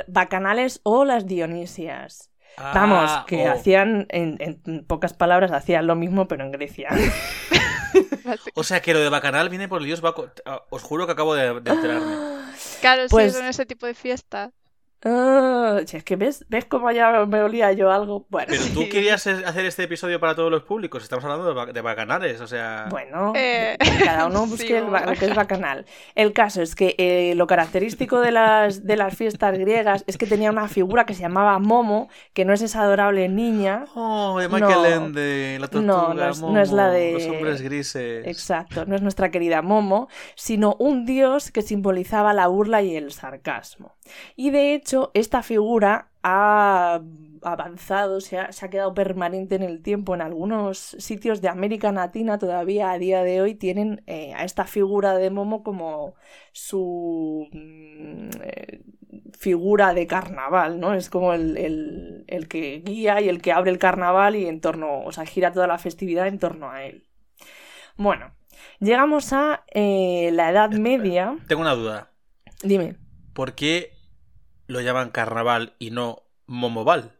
Bacanales 0.06 0.80
o 0.82 1.04
las 1.04 1.26
dionisias. 1.26 2.30
Vamos, 2.56 3.10
Ah, 3.10 3.24
que 3.26 3.48
oh. 3.48 3.52
hacían, 3.52 4.06
en, 4.10 4.36
en 4.40 4.84
pocas 4.84 5.12
palabras, 5.12 5.52
hacían 5.52 5.86
lo 5.86 5.94
mismo, 5.96 6.26
pero 6.28 6.44
en 6.44 6.52
Grecia. 6.52 6.88
O 8.54 8.62
sea 8.62 8.82
que 8.82 8.92
lo 8.92 9.00
de 9.00 9.08
bacanal 9.08 9.48
viene 9.48 9.68
por 9.68 9.80
el 9.80 9.86
dios 9.86 10.02
Baco. 10.02 10.28
Ah, 10.44 10.62
Os 10.68 10.82
juro 10.82 11.06
que 11.06 11.12
acabo 11.12 11.34
de, 11.34 11.60
de 11.60 11.70
enterarme. 11.70 12.14
Claro, 12.80 13.04
Pues- 13.08 13.32
sí, 13.32 13.38
son 13.38 13.48
ese 13.48 13.64
tipo 13.64 13.86
de 13.86 13.94
fiestas. 13.94 14.50
Ah, 15.04 15.80
si 15.86 15.96
es 15.96 16.02
que 16.04 16.16
ves, 16.16 16.44
ves 16.48 16.64
cómo 16.64 16.90
ya 16.90 17.24
me 17.24 17.40
olía 17.40 17.70
yo 17.72 17.90
algo. 17.92 18.26
Bueno, 18.30 18.48
Pero 18.50 18.64
tú 18.74 18.80
Sí. 18.82 18.88
querías 18.88 19.24
hacer 19.26 19.64
este 19.64 19.84
episodio 19.84 20.18
para 20.18 20.34
todos 20.34 20.50
los 20.50 20.64
públicos. 20.64 21.02
Estamos 21.04 21.24
hablando 21.24 21.66
de, 21.66 21.72
de 21.72 21.80
bacanales, 21.80 22.40
o 22.40 22.46
sea. 22.48 22.86
Bueno, 22.90 23.32
Eh, 23.36 23.76
cada 24.04 24.26
uno 24.26 24.42
sí, 24.44 24.50
busque 24.50 24.78
el 24.78 24.86
lo 24.86 25.12
que 25.14 25.26
es 25.26 25.34
bacanal. 25.36 25.86
El 26.16 26.32
caso 26.32 26.62
es 26.62 26.74
que 26.74 26.96
eh, 26.98 27.34
lo 27.36 27.46
característico 27.46 28.20
de 28.20 28.32
las, 28.32 28.84
de 28.84 28.96
las 28.96 29.16
fiestas 29.16 29.56
griegas 29.56 30.02
es 30.08 30.18
que 30.18 30.26
tenía 30.26 30.50
una 30.50 30.66
figura 30.66 31.06
que 31.06 31.14
se 31.14 31.20
llamaba 31.22 31.58
Momo, 31.60 32.08
que 32.32 32.44
no 32.44 32.52
es 32.52 32.62
esa 32.62 32.82
adorable 32.82 33.28
niña. 33.28 33.84
Oh, 33.94 34.38
de 34.40 34.48
Michael 34.48 34.72
No. 34.74 34.84
Ende, 35.06 35.58
la 35.60 35.68
tortuga, 35.68 35.92
No, 35.92 36.14
no 36.14 36.28
es- 36.30 36.40
no 36.42 36.60
es 36.60 36.72
la 36.72 36.90
de- 36.90 37.12
Los 37.12 37.26
hombres 37.26 37.62
grises. 37.62 38.26
Exacto, 38.26 38.84
no 38.84 38.96
es 38.96 39.02
nuestra 39.02 39.30
querida 39.30 39.62
Momo, 39.62 40.08
sino 40.34 40.74
un 40.80 41.06
dios 41.06 41.52
que 41.52 41.62
simbolizaba 41.62 42.32
la 42.34 42.48
burla 42.48 42.82
y 42.82 42.96
el 42.96 43.12
sarcasmo. 43.12 43.94
Y 44.34 44.50
de 44.50 44.74
hecho, 44.74 44.87
esta 45.14 45.42
figura 45.42 46.10
ha 46.22 47.00
avanzado, 47.42 48.20
se 48.20 48.38
ha, 48.38 48.52
se 48.52 48.66
ha 48.66 48.70
quedado 48.70 48.94
permanente 48.94 49.54
en 49.54 49.62
el 49.62 49.82
tiempo. 49.82 50.14
En 50.14 50.20
algunos 50.22 50.78
sitios 50.78 51.40
de 51.40 51.48
América 51.48 51.92
Latina 51.92 52.38
todavía 52.38 52.90
a 52.90 52.98
día 52.98 53.22
de 53.22 53.40
hoy 53.42 53.54
tienen 53.54 54.02
eh, 54.06 54.34
a 54.34 54.44
esta 54.44 54.64
figura 54.64 55.16
de 55.16 55.30
Momo 55.30 55.62
como 55.62 56.14
su 56.52 57.48
mm, 57.52 58.28
eh, 58.42 58.82
figura 59.38 59.94
de 59.94 60.06
carnaval, 60.06 60.80
¿no? 60.80 60.94
Es 60.94 61.10
como 61.10 61.32
el, 61.34 61.56
el- 61.56 62.24
el 62.26 62.48
que 62.48 62.80
guía 62.84 63.20
y 63.20 63.28
el 63.28 63.40
que 63.40 63.52
abre 63.52 63.70
el 63.70 63.78
carnaval 63.78 64.36
y 64.36 64.46
en 64.46 64.60
torno, 64.60 65.00
o 65.04 65.12
sea, 65.12 65.24
gira 65.26 65.52
toda 65.52 65.66
la 65.66 65.78
festividad 65.78 66.26
en 66.26 66.38
torno 66.38 66.70
a 66.70 66.84
él. 66.84 67.06
Bueno, 67.96 68.32
llegamos 68.80 69.32
a 69.32 69.64
eh, 69.74 70.30
la 70.32 70.50
Edad 70.50 70.70
Media. 70.72 71.36
Tengo 71.48 71.62
una 71.62 71.74
duda. 71.74 72.10
Dime. 72.62 72.96
¿Por 73.34 73.54
qué 73.54 73.92
lo 74.68 74.80
llaman 74.80 75.10
carnaval 75.10 75.74
y 75.80 75.90
no 75.90 76.22
momoval? 76.46 77.12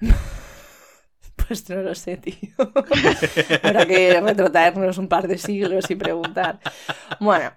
Pues 1.48 1.68
no 1.68 1.82
lo 1.82 1.94
sé, 1.94 2.16
tío. 2.16 2.50
Habrá 3.62 3.84
que 3.84 4.20
retrotraernos 4.20 4.96
un 4.96 5.08
par 5.08 5.28
de 5.28 5.36
siglos 5.38 5.90
y 5.90 5.96
preguntar. 5.96 6.60
Bueno, 7.20 7.52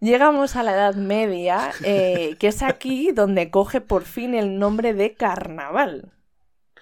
llegamos 0.00 0.56
a 0.56 0.62
la 0.62 0.72
Edad 0.72 0.96
Media, 0.96 1.70
eh, 1.82 2.36
que 2.38 2.48
es 2.48 2.62
aquí 2.62 3.12
donde 3.12 3.50
coge 3.50 3.80
por 3.80 4.04
fin 4.04 4.34
el 4.34 4.58
nombre 4.58 4.92
de 4.92 5.14
carnaval. 5.14 6.12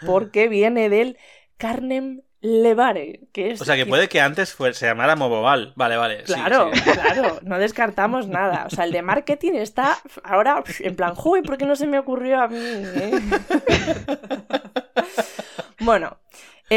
Porque 0.05 0.49
viene 0.49 0.89
del 0.89 1.19
carnem 1.57 2.23
levare, 2.45 3.21
que 3.33 3.53
es... 3.53 3.61
O 3.63 3.65
sea, 3.65 3.75
que 3.75 3.87
puede 3.87 4.07
que 4.09 4.21
antes 4.21 4.53
fue- 4.53 4.75
se 4.75 4.85
llamara 4.87 5.17
Moboval. 5.17 5.73
Vale, 5.77 5.97
vale. 5.97 6.27
sí, 6.27 6.35
Claro, 6.35 6.71
sí. 6.75 6.81
claro, 6.91 7.39
no 7.43 7.59
descartamos 7.59 8.29
nada. 8.29 8.65
O 8.67 8.71
sea, 8.71 8.85
el 8.85 8.93
de 8.93 9.01
marketing 9.01 9.53
está 9.55 9.97
ahora 10.23 10.63
en 10.81 10.95
plan, 10.95 11.15
joder, 11.15 11.43
¿por 11.45 11.57
qué 11.57 11.65
no 11.65 11.75
se 11.75 11.87
me 11.87 11.99
ocurrió 11.99 12.43
a 12.43 12.49
mí? 12.49 12.59
eh?". 12.61 13.19
bueno, 15.81 16.19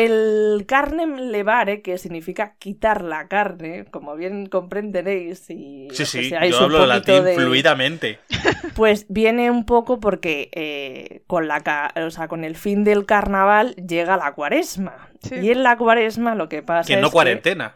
el 0.05 0.65
carnem 0.67 1.15
levare, 1.31 1.81
que 1.81 1.97
significa 1.97 2.55
quitar 2.59 3.01
la 3.03 3.27
carne, 3.27 3.85
como 3.91 4.15
bien 4.15 4.47
comprenderéis, 4.47 5.49
y 5.49 5.87
Sí, 5.91 5.97
que 5.97 6.05
sí, 6.05 6.29
yo 6.29 6.57
un 6.59 6.63
hablo 6.63 6.85
latín 6.85 7.23
de- 7.23 7.35
fluidamente. 7.35 8.19
pues 8.75 9.05
viene 9.09 9.49
un 9.51 9.65
poco 9.65 9.99
porque 9.99 10.49
eh, 10.53 11.23
con, 11.27 11.47
la, 11.47 11.61
ca- 11.61 11.93
o 12.05 12.09
sea, 12.11 12.27
con 12.27 12.43
el 12.43 12.55
fin 12.55 12.83
del 12.83 13.05
carnaval 13.05 13.75
llega 13.75 14.17
la 14.17 14.33
cuaresma. 14.33 15.09
Sí. 15.21 15.35
Y 15.35 15.51
en 15.51 15.63
la 15.63 15.77
cuaresma 15.77 16.35
lo 16.35 16.47
que 16.47 16.61
pasa 16.61 16.87
Que 16.87 16.93
es 16.95 17.01
no 17.01 17.09
cuarentena. 17.11 17.75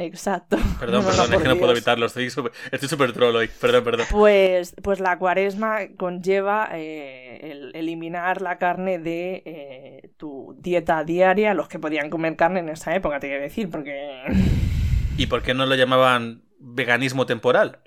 Exacto. 0.00 0.56
Perdón, 0.80 1.02
No, 1.02 1.10
no, 1.10 1.16
perdón, 1.16 1.34
es 1.34 1.42
que 1.42 1.48
no 1.48 1.56
puedo 1.56 1.72
evitarlo. 1.72 2.06
Estoy 2.06 2.30
súper 2.30 2.52
estoy 2.70 2.88
súper 2.88 3.12
troll 3.12 3.36
hoy. 3.36 3.48
Perdón, 3.60 3.84
perdón. 3.84 4.06
Pues, 4.10 4.74
pues 4.82 4.98
la 5.00 5.18
cuaresma 5.18 5.80
conlleva 5.96 6.70
eh, 6.72 7.38
el 7.42 7.72
eliminar 7.74 8.40
la 8.40 8.56
carne 8.58 8.98
de 8.98 9.42
eh, 9.44 10.10
tu 10.16 10.56
dieta 10.58 11.04
diaria, 11.04 11.52
los 11.52 11.68
que 11.68 11.78
podían 11.78 12.08
comer 12.08 12.36
carne 12.36 12.60
en 12.60 12.70
esa 12.70 12.94
época, 12.94 13.20
te 13.20 13.28
quiero 13.28 13.42
decir, 13.42 13.68
porque... 13.70 14.22
¿Y 15.18 15.26
por 15.26 15.42
qué 15.42 15.52
no 15.52 15.66
lo 15.66 15.74
llamaban 15.74 16.42
veganismo 16.58 17.26
temporal? 17.26 17.78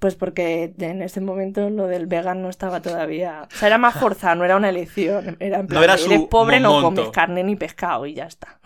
Pues 0.00 0.14
porque 0.16 0.72
en 0.78 1.02
ese 1.02 1.20
momento 1.20 1.68
lo 1.68 1.86
del 1.86 2.06
vegan 2.06 2.40
no 2.42 2.48
estaba 2.48 2.80
todavía... 2.80 3.48
O 3.52 3.56
sea, 3.56 3.68
era 3.68 3.78
más 3.78 3.94
forzado, 3.94 4.36
no 4.36 4.44
era 4.44 4.56
una 4.56 4.70
elección. 4.70 5.36
Era 5.40 5.60
en 5.60 5.66
plan, 5.66 5.82
era 5.82 5.94
eres 5.94 6.06
su 6.06 6.28
pobre, 6.28 6.58
no 6.58 6.80
comes 6.80 7.10
carne 7.10 7.44
ni 7.44 7.54
pescado 7.56 8.06
y 8.06 8.14
ya 8.14 8.24
está. 8.24 8.58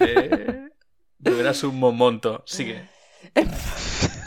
Eh, 0.00 0.67
eras 1.24 1.62
un 1.64 1.78
momonto. 1.78 2.42
Sigue. 2.46 2.88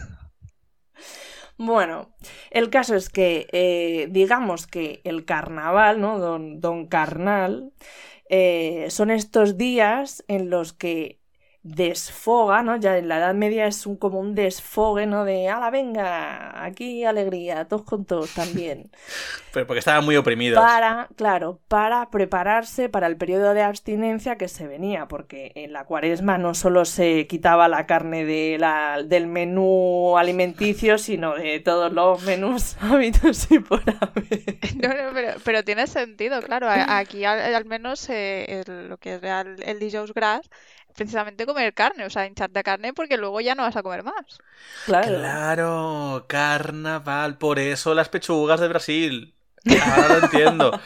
Bueno, 1.63 2.15
el 2.49 2.71
caso 2.71 2.95
es 2.95 3.09
que, 3.09 3.47
eh, 3.51 4.07
digamos 4.09 4.65
que 4.65 4.99
el 5.03 5.25
carnaval, 5.25 6.01
¿no? 6.01 6.17
Don, 6.17 6.59
don 6.59 6.87
Carnal, 6.87 7.71
eh, 8.29 8.87
son 8.89 9.11
estos 9.11 9.57
días 9.57 10.23
en 10.27 10.49
los 10.49 10.73
que 10.73 11.20
desfoga, 11.63 12.63
¿no? 12.63 12.77
Ya 12.77 12.97
en 12.97 13.07
la 13.07 13.17
Edad 13.19 13.33
Media 13.35 13.67
es 13.67 13.85
un, 13.85 13.95
como 13.97 14.19
un 14.19 14.35
desfogue, 14.35 15.05
¿no? 15.05 15.25
De, 15.25 15.47
ala, 15.49 15.69
venga, 15.69 16.63
aquí 16.65 17.03
alegría, 17.05 17.67
todos 17.67 17.83
con 17.83 18.05
todos 18.05 18.33
también. 18.33 18.91
Pero 19.53 19.67
porque 19.67 19.79
estaban 19.79 20.05
muy 20.05 20.15
oprimidos. 20.15 20.59
Para, 20.61 21.09
claro, 21.15 21.59
para 21.67 22.09
prepararse 22.09 22.89
para 22.89 23.07
el 23.07 23.17
periodo 23.17 23.53
de 23.53 23.61
abstinencia 23.63 24.37
que 24.37 24.47
se 24.47 24.67
venía, 24.67 25.07
porque 25.07 25.51
en 25.55 25.73
la 25.73 25.85
cuaresma 25.85 26.37
no 26.37 26.53
solo 26.53 26.85
se 26.85 27.27
quitaba 27.27 27.67
la 27.67 27.85
carne 27.85 28.25
de 28.25 28.57
la- 28.59 29.03
del 29.03 29.27
menú 29.27 30.17
alimenticio, 30.17 30.97
sino 30.97 31.35
de 31.35 31.59
todos 31.59 31.91
los 31.93 32.21
menús 32.23 32.75
hábitos 32.81 33.49
y 33.51 33.59
por 33.59 33.81
haber. 33.81 34.57
No, 34.81 34.87
no, 34.89 35.13
pero, 35.13 35.39
pero 35.43 35.63
tiene 35.63 35.87
sentido, 35.87 36.41
claro. 36.41 36.67
Aquí 36.69 37.25
al, 37.25 37.39
al 37.55 37.65
menos 37.65 38.09
eh, 38.09 38.63
el- 38.65 38.89
lo 38.89 38.97
que 38.97 39.15
es 39.15 39.23
el, 39.23 39.61
el 39.63 39.79
dijous 39.79 40.13
gras, 40.13 40.49
precisamente 40.93 41.45
comer 41.45 41.73
carne, 41.73 42.05
o 42.05 42.09
sea, 42.09 42.25
hincharte 42.27 42.59
de 42.59 42.63
carne 42.63 42.93
porque 42.93 43.17
luego 43.17 43.41
ya 43.41 43.55
no 43.55 43.63
vas 43.63 43.75
a 43.75 43.83
comer 43.83 44.03
más. 44.03 44.41
Claro. 44.83 45.19
Claro, 45.19 46.25
carnaval. 46.29 47.37
Por 47.37 47.59
eso 47.59 47.93
las 47.95 48.09
pechugas 48.09 48.59
de 48.59 48.67
Brasil. 48.67 49.35
Ahora 49.95 50.07
lo 50.07 50.25
entiendo. 50.25 50.79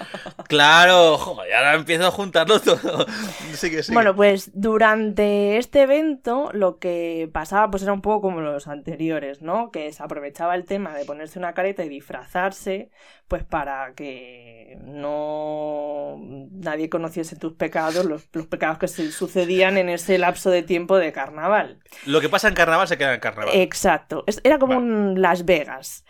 Claro, 0.47 1.17
joder, 1.17 1.53
ahora 1.53 1.75
empiezo 1.75 2.07
a 2.07 2.11
juntarlo 2.11 2.59
todo. 2.59 3.05
Sigue, 3.53 3.81
sigue. 3.81 3.93
Bueno, 3.93 4.15
pues 4.15 4.51
durante 4.53 5.57
este 5.57 5.83
evento 5.83 6.49
lo 6.53 6.77
que 6.77 7.29
pasaba 7.31 7.71
pues 7.71 7.83
era 7.83 7.93
un 7.93 8.01
poco 8.01 8.21
como 8.21 8.41
los 8.41 8.67
anteriores, 8.67 9.41
¿no? 9.41 9.71
Que 9.71 9.91
se 9.93 10.03
aprovechaba 10.03 10.55
el 10.55 10.65
tema 10.65 10.93
de 10.93 11.05
ponerse 11.05 11.39
una 11.39 11.53
careta 11.53 11.83
y 11.85 11.89
disfrazarse, 11.89 12.89
pues 13.27 13.43
para 13.43 13.93
que 13.95 14.77
no 14.83 16.17
nadie 16.51 16.89
conociese 16.89 17.37
tus 17.37 17.53
pecados, 17.53 18.05
los, 18.05 18.27
los 18.33 18.47
pecados 18.47 18.77
que 18.77 18.87
se 18.87 19.11
sucedían 19.11 19.77
en 19.77 19.89
ese 19.89 20.17
lapso 20.17 20.49
de 20.49 20.63
tiempo 20.63 20.97
de 20.97 21.11
carnaval. 21.11 21.79
Lo 22.05 22.21
que 22.21 22.29
pasa 22.29 22.49
en 22.49 22.53
carnaval 22.55 22.87
se 22.87 22.97
queda 22.97 23.13
en 23.13 23.19
carnaval. 23.19 23.55
Exacto, 23.55 24.25
era 24.43 24.59
como 24.59 24.75
Vale. 24.75 24.85
un 24.85 25.21
Las 25.21 25.45
Vegas. 25.45 26.03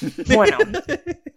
Bueno, 0.34 0.58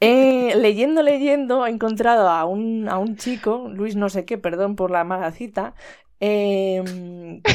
eh, 0.01 0.53
leyendo, 0.69 1.01
leyendo, 1.01 1.65
he 1.65 1.71
encontrado 1.71 2.29
a 2.29 2.45
un, 2.45 2.88
a 2.89 2.99
un 2.99 3.17
chico, 3.17 3.71
Luis 3.73 3.95
no 3.95 4.09
sé 4.09 4.23
qué, 4.25 4.38
perdón 4.38 4.75
por 4.75 4.91
la 4.91 5.03
mala 5.03 5.31
cita, 5.31 5.73
eh, 6.19 6.83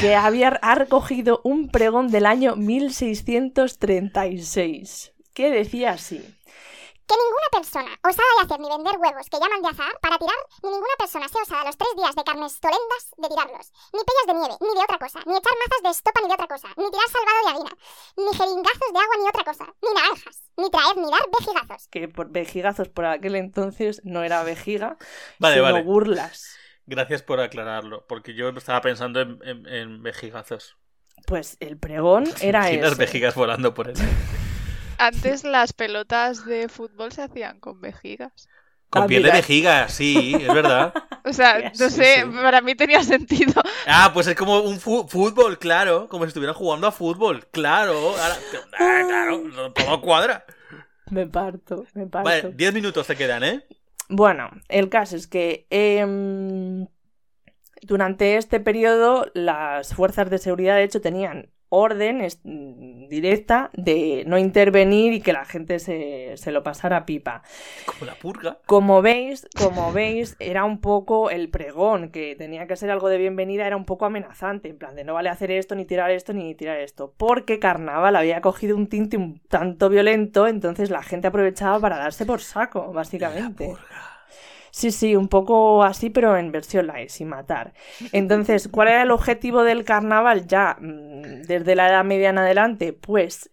que 0.01 0.15
había 0.15 0.49
ha 0.61 0.75
recogido 0.75 1.39
un 1.43 1.69
pregón 1.69 2.09
del 2.09 2.25
año 2.25 2.57
1636, 2.57 5.13
que 5.33 5.49
decía 5.49 5.91
así. 5.91 6.21
Que 7.05 7.13
ninguna 7.15 7.49
persona 7.53 7.91
osada 8.01 8.33
de 8.37 8.41
hacer 8.45 8.59
ni 8.59 8.69
vender 8.69 8.97
huevos 8.97 9.29
que 9.29 9.37
llaman 9.39 9.61
de 9.61 9.69
azar 9.69 9.93
para 10.01 10.17
tirar, 10.17 10.35
ni 10.63 10.69
ninguna 10.69 10.95
persona 10.97 11.29
sea 11.29 11.43
osada 11.43 11.63
los 11.65 11.77
tres 11.77 11.93
días 11.95 12.15
de 12.15 12.23
carnes 12.23 12.59
tolendas 12.59 13.03
de 13.17 13.27
tirarlos, 13.29 13.65
ni 13.93 14.01
pellas 14.01 14.25
de 14.25 14.33
nieve, 14.33 14.55
ni 14.59 14.71
de 14.73 14.83
otra 14.83 14.97
cosa, 14.97 15.19
ni 15.25 15.37
echar 15.37 15.53
mazas 15.61 15.81
de 15.85 15.89
estopa 15.93 16.19
ni 16.21 16.27
de 16.27 16.33
otra 16.33 16.47
cosa, 16.49 16.67
ni 16.77 16.85
tirar 16.89 17.09
salvado 17.13 17.39
de 17.45 17.49
harina, 17.53 17.73
ni 18.17 18.31
jeringazos 18.37 18.89
de 18.93 18.99
agua 18.99 19.15
ni 19.21 19.25
otra 19.29 19.43
cosa, 19.45 19.65
ni 19.85 19.89
naranjas, 19.93 20.35
ni 20.57 20.67
traer 20.73 20.95
ni 20.97 21.09
dar 21.13 21.25
vejigazos. 21.29 21.87
Que 21.89 22.07
por 22.09 22.29
vejigazos 22.31 22.89
por 22.89 23.05
aquel 23.05 23.35
entonces 23.35 24.01
no 24.03 24.23
era 24.23 24.41
vejiga, 24.43 24.97
Vale, 25.37 25.55
sino 25.55 25.63
vale. 25.63 25.83
burlas. 25.83 26.57
Gracias 26.87 27.21
por 27.21 27.39
aclararlo, 27.39 28.05
porque 28.07 28.33
yo 28.33 28.49
estaba 28.49 28.81
pensando 28.81 29.21
en, 29.21 29.39
en- 29.43 29.67
en 29.67 30.01
vejigazos. 30.03 30.75
Pues 31.27 31.57
el 31.59 31.77
pregón 31.77 32.25
era 32.41 32.69
ese. 32.71 32.95
vejigas 32.95 33.35
volando 33.35 33.73
por 33.73 33.89
el 33.89 33.99
aire. 33.99 34.11
Antes 34.97 35.43
las 35.43 35.73
pelotas 35.73 36.45
de 36.45 36.69
fútbol 36.69 37.11
se 37.11 37.23
hacían 37.23 37.59
con 37.59 37.81
vejigas. 37.81 38.47
Con 38.89 39.03
Ah, 39.03 39.07
piel 39.07 39.23
de 39.23 39.31
vejiga, 39.31 39.87
sí, 39.89 40.35
es 40.39 40.53
verdad. 40.53 40.93
O 41.27 41.33
sea, 41.33 41.71
no 41.79 41.89
sé, 41.89 42.21
sí. 42.21 42.29
para 42.43 42.61
mí 42.61 42.75
tenía 42.75 43.03
sentido. 43.03 43.59
Ah, 43.87 44.11
pues 44.13 44.27
es 44.27 44.35
como 44.35 44.59
un 44.59 44.79
fútbol, 44.79 45.57
claro. 45.57 46.07
Como 46.07 46.23
si 46.23 46.27
estuvieran 46.27 46.53
jugando 46.55 46.85
a 46.85 46.91
fútbol, 46.91 47.47
claro. 47.47 48.11
Ahora, 48.11 48.37
ah, 48.79 49.03
claro, 49.07 49.73
todo 49.73 50.01
cuadra. 50.01 50.45
Me 51.09 51.25
parto, 51.25 51.85
me 51.95 52.05
parto. 52.05 52.29
Vale, 52.29 52.51
10 52.53 52.73
minutos 52.75 53.07
te 53.07 53.15
quedan, 53.15 53.43
¿eh? 53.43 53.65
Bueno, 54.07 54.51
el 54.69 54.89
caso 54.89 55.15
es 55.15 55.25
que 55.25 55.65
em, 55.71 56.87
durante 57.81 58.37
este 58.37 58.59
periodo 58.59 59.31
las 59.33 59.93
fuerzas 59.95 60.29
de 60.29 60.37
seguridad 60.37 60.75
de 60.75 60.83
hecho 60.83 61.01
tenían 61.01 61.49
orden 61.75 62.21
es- 62.21 62.39
mm, 62.43 63.07
directa 63.07 63.69
de 63.73 64.23
no 64.27 64.37
intervenir 64.37 65.13
y 65.13 65.21
que 65.21 65.33
la 65.33 65.45
gente 65.45 65.79
se, 65.79 66.33
se 66.37 66.51
lo 66.51 66.63
pasara 66.63 67.05
pipa. 67.05 67.43
Como 67.85 68.05
la 68.05 68.15
purga. 68.15 68.57
Como 68.65 69.01
veis, 69.01 69.47
como 69.57 69.91
veis, 69.91 70.35
era 70.39 70.65
un 70.65 70.79
poco 70.81 71.29
el 71.29 71.49
pregón, 71.49 72.09
que 72.09 72.35
tenía 72.35 72.67
que 72.67 72.75
ser 72.75 72.89
algo 72.91 73.09
de 73.09 73.17
bienvenida, 73.17 73.67
era 73.67 73.77
un 73.77 73.85
poco 73.85 74.05
amenazante, 74.05 74.69
en 74.69 74.77
plan 74.77 74.95
de 74.95 75.03
no 75.03 75.13
vale 75.13 75.29
hacer 75.29 75.51
esto, 75.51 75.75
ni 75.75 75.85
tirar 75.85 76.11
esto, 76.11 76.33
ni 76.33 76.55
tirar 76.55 76.79
esto. 76.79 77.13
Porque 77.17 77.59
Carnaval 77.59 78.15
había 78.15 78.41
cogido 78.41 78.75
un 78.75 78.87
tinte 78.87 79.17
un 79.17 79.39
tanto 79.47 79.89
violento, 79.89 80.47
entonces 80.47 80.89
la 80.89 81.03
gente 81.03 81.27
aprovechaba 81.27 81.79
para 81.79 81.97
darse 81.97 82.25
por 82.25 82.41
saco, 82.41 82.91
básicamente. 82.93 83.73
Sí, 84.75 84.91
sí, 84.91 85.15
un 85.15 85.29
poco 85.29 85.83
así, 85.83 86.09
pero 86.09 86.35
en 86.35 86.51
versión 86.51 86.87
light, 86.87 87.07
sin 87.09 87.29
matar. 87.29 87.73
Entonces, 88.11 88.67
¿cuál 88.67 88.89
era 88.89 89.03
el 89.03 89.11
objetivo 89.11 89.63
del 89.63 89.85
carnaval 89.85 90.47
ya 90.47 90.75
mm, 90.81 91.43
desde 91.43 91.75
la 91.75 91.87
Edad 91.89 92.03
Media 92.03 92.29
en 92.31 92.39
adelante? 92.39 92.91
Pues 92.91 93.49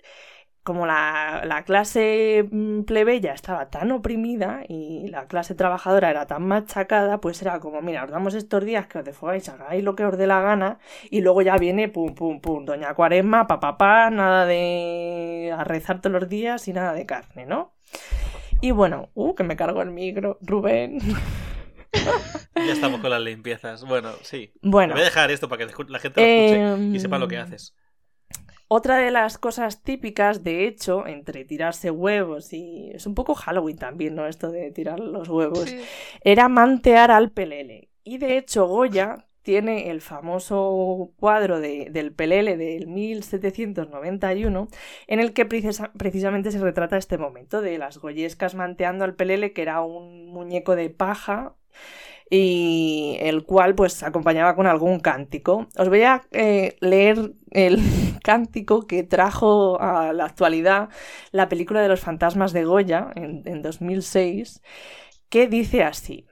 como 0.64 0.84
la, 0.86 1.42
la 1.46 1.64
clase 1.64 2.48
mm, 2.50 2.82
plebeya 2.82 3.34
estaba 3.34 3.70
tan 3.70 3.92
oprimida 3.92 4.62
y 4.68 5.08
la 5.10 5.26
clase 5.28 5.54
trabajadora 5.54 6.10
era 6.10 6.26
tan 6.26 6.44
machacada, 6.44 7.20
pues 7.20 7.40
era 7.42 7.60
como, 7.60 7.82
mira, 7.82 8.04
os 8.04 8.10
damos 8.10 8.34
estos 8.34 8.64
días 8.64 8.88
que 8.88 8.98
os 8.98 9.04
desfogáis, 9.04 9.48
hagáis 9.48 9.84
lo 9.84 9.94
que 9.96 10.04
os 10.06 10.18
dé 10.18 10.26
la 10.26 10.40
gana 10.40 10.80
y 11.10 11.20
luego 11.20 11.42
ya 11.42 11.56
viene 11.56 11.88
pum, 11.88 12.14
pum, 12.16 12.40
pum, 12.40 12.64
doña 12.64 12.94
Cuaresma, 12.94 13.46
pa, 13.46 13.60
pa, 13.60 13.78
pa, 13.78 14.10
nada 14.10 14.44
de 14.46 15.54
rezar 15.64 16.00
todos 16.00 16.20
los 16.20 16.28
días 16.28 16.66
y 16.68 16.72
nada 16.72 16.94
de 16.94 17.06
carne, 17.06 17.46
¿no? 17.46 17.72
Y 18.62 18.70
bueno, 18.70 19.10
uh, 19.14 19.34
que 19.34 19.42
me 19.42 19.56
cargo 19.56 19.82
el 19.82 19.90
micro, 19.90 20.38
Rubén. 20.40 20.98
Ya 22.54 22.72
estamos 22.72 23.00
con 23.00 23.10
las 23.10 23.20
limpiezas. 23.20 23.84
Bueno, 23.84 24.12
sí. 24.22 24.50
Bueno, 24.62 24.94
Voy 24.94 25.02
a 25.02 25.04
dejar 25.04 25.30
esto 25.30 25.46
para 25.48 25.58
que 25.58 25.66
la 25.88 25.98
gente 25.98 26.20
lo 26.20 26.26
escuche 26.26 26.58
y 26.58 26.94
Em, 26.94 26.98
sepa 26.98 27.18
lo 27.18 27.28
que 27.28 27.36
haces. 27.36 27.74
Otra 28.68 28.96
de 28.96 29.10
las 29.10 29.36
cosas 29.36 29.82
típicas, 29.82 30.42
de 30.42 30.66
hecho, 30.66 31.06
entre 31.06 31.44
tirarse 31.44 31.90
huevos 31.90 32.54
y... 32.54 32.90
Es 32.94 33.06
un 33.06 33.14
poco 33.14 33.34
Halloween 33.34 33.76
también, 33.76 34.14
¿no? 34.14 34.26
Esto 34.26 34.50
de 34.50 34.70
tirar 34.70 35.00
los 35.00 35.28
huevos. 35.28 35.68
Sí. 35.68 35.80
Era 36.22 36.48
mantear 36.48 37.10
al 37.10 37.30
pelele. 37.30 37.90
Y 38.04 38.16
de 38.16 38.38
hecho, 38.38 38.66
Goya 38.66 39.26
tiene 39.42 39.90
el 39.90 40.00
famoso 40.00 41.12
cuadro 41.18 41.60
de- 41.60 41.88
del 41.90 42.12
Pelele 42.12 42.56
del 42.56 42.86
1791, 42.86 44.68
en 45.06 45.20
el 45.20 45.32
que 45.32 45.44
precisa- 45.46 45.92
precisamente 45.96 46.50
se 46.52 46.58
retrata 46.60 46.96
este 46.96 47.18
momento 47.18 47.60
de 47.62 47.78
las 47.78 47.98
goyescas 47.98 48.54
manteando 48.54 49.04
al 49.04 49.14
Pelele, 49.14 49.52
que 49.52 49.62
era 49.62 49.80
un 49.82 50.26
muñeco 50.28 50.76
de 50.76 50.90
paja 50.90 51.54
y 52.30 53.16
el 53.20 53.44
cual 53.44 53.74
pues 53.74 54.02
acompañaba 54.02 54.54
con 54.56 54.66
algún 54.66 55.00
cántico. 55.00 55.68
Os 55.78 55.88
voy 55.88 56.02
a 56.02 56.22
eh, 56.32 56.76
leer 56.80 57.32
el 57.50 57.78
cántico 58.22 58.86
que 58.86 59.02
trajo 59.02 59.80
a 59.80 60.12
la 60.12 60.24
actualidad 60.26 60.88
la 61.32 61.48
película 61.48 61.80
de 61.82 61.88
los 61.88 62.00
fantasmas 62.00 62.52
de 62.52 62.64
Goya 62.64 63.10
en, 63.16 63.42
en 63.46 63.62
2006, 63.62 64.62
que 65.28 65.46
dice 65.48 65.82
así. 65.84 66.26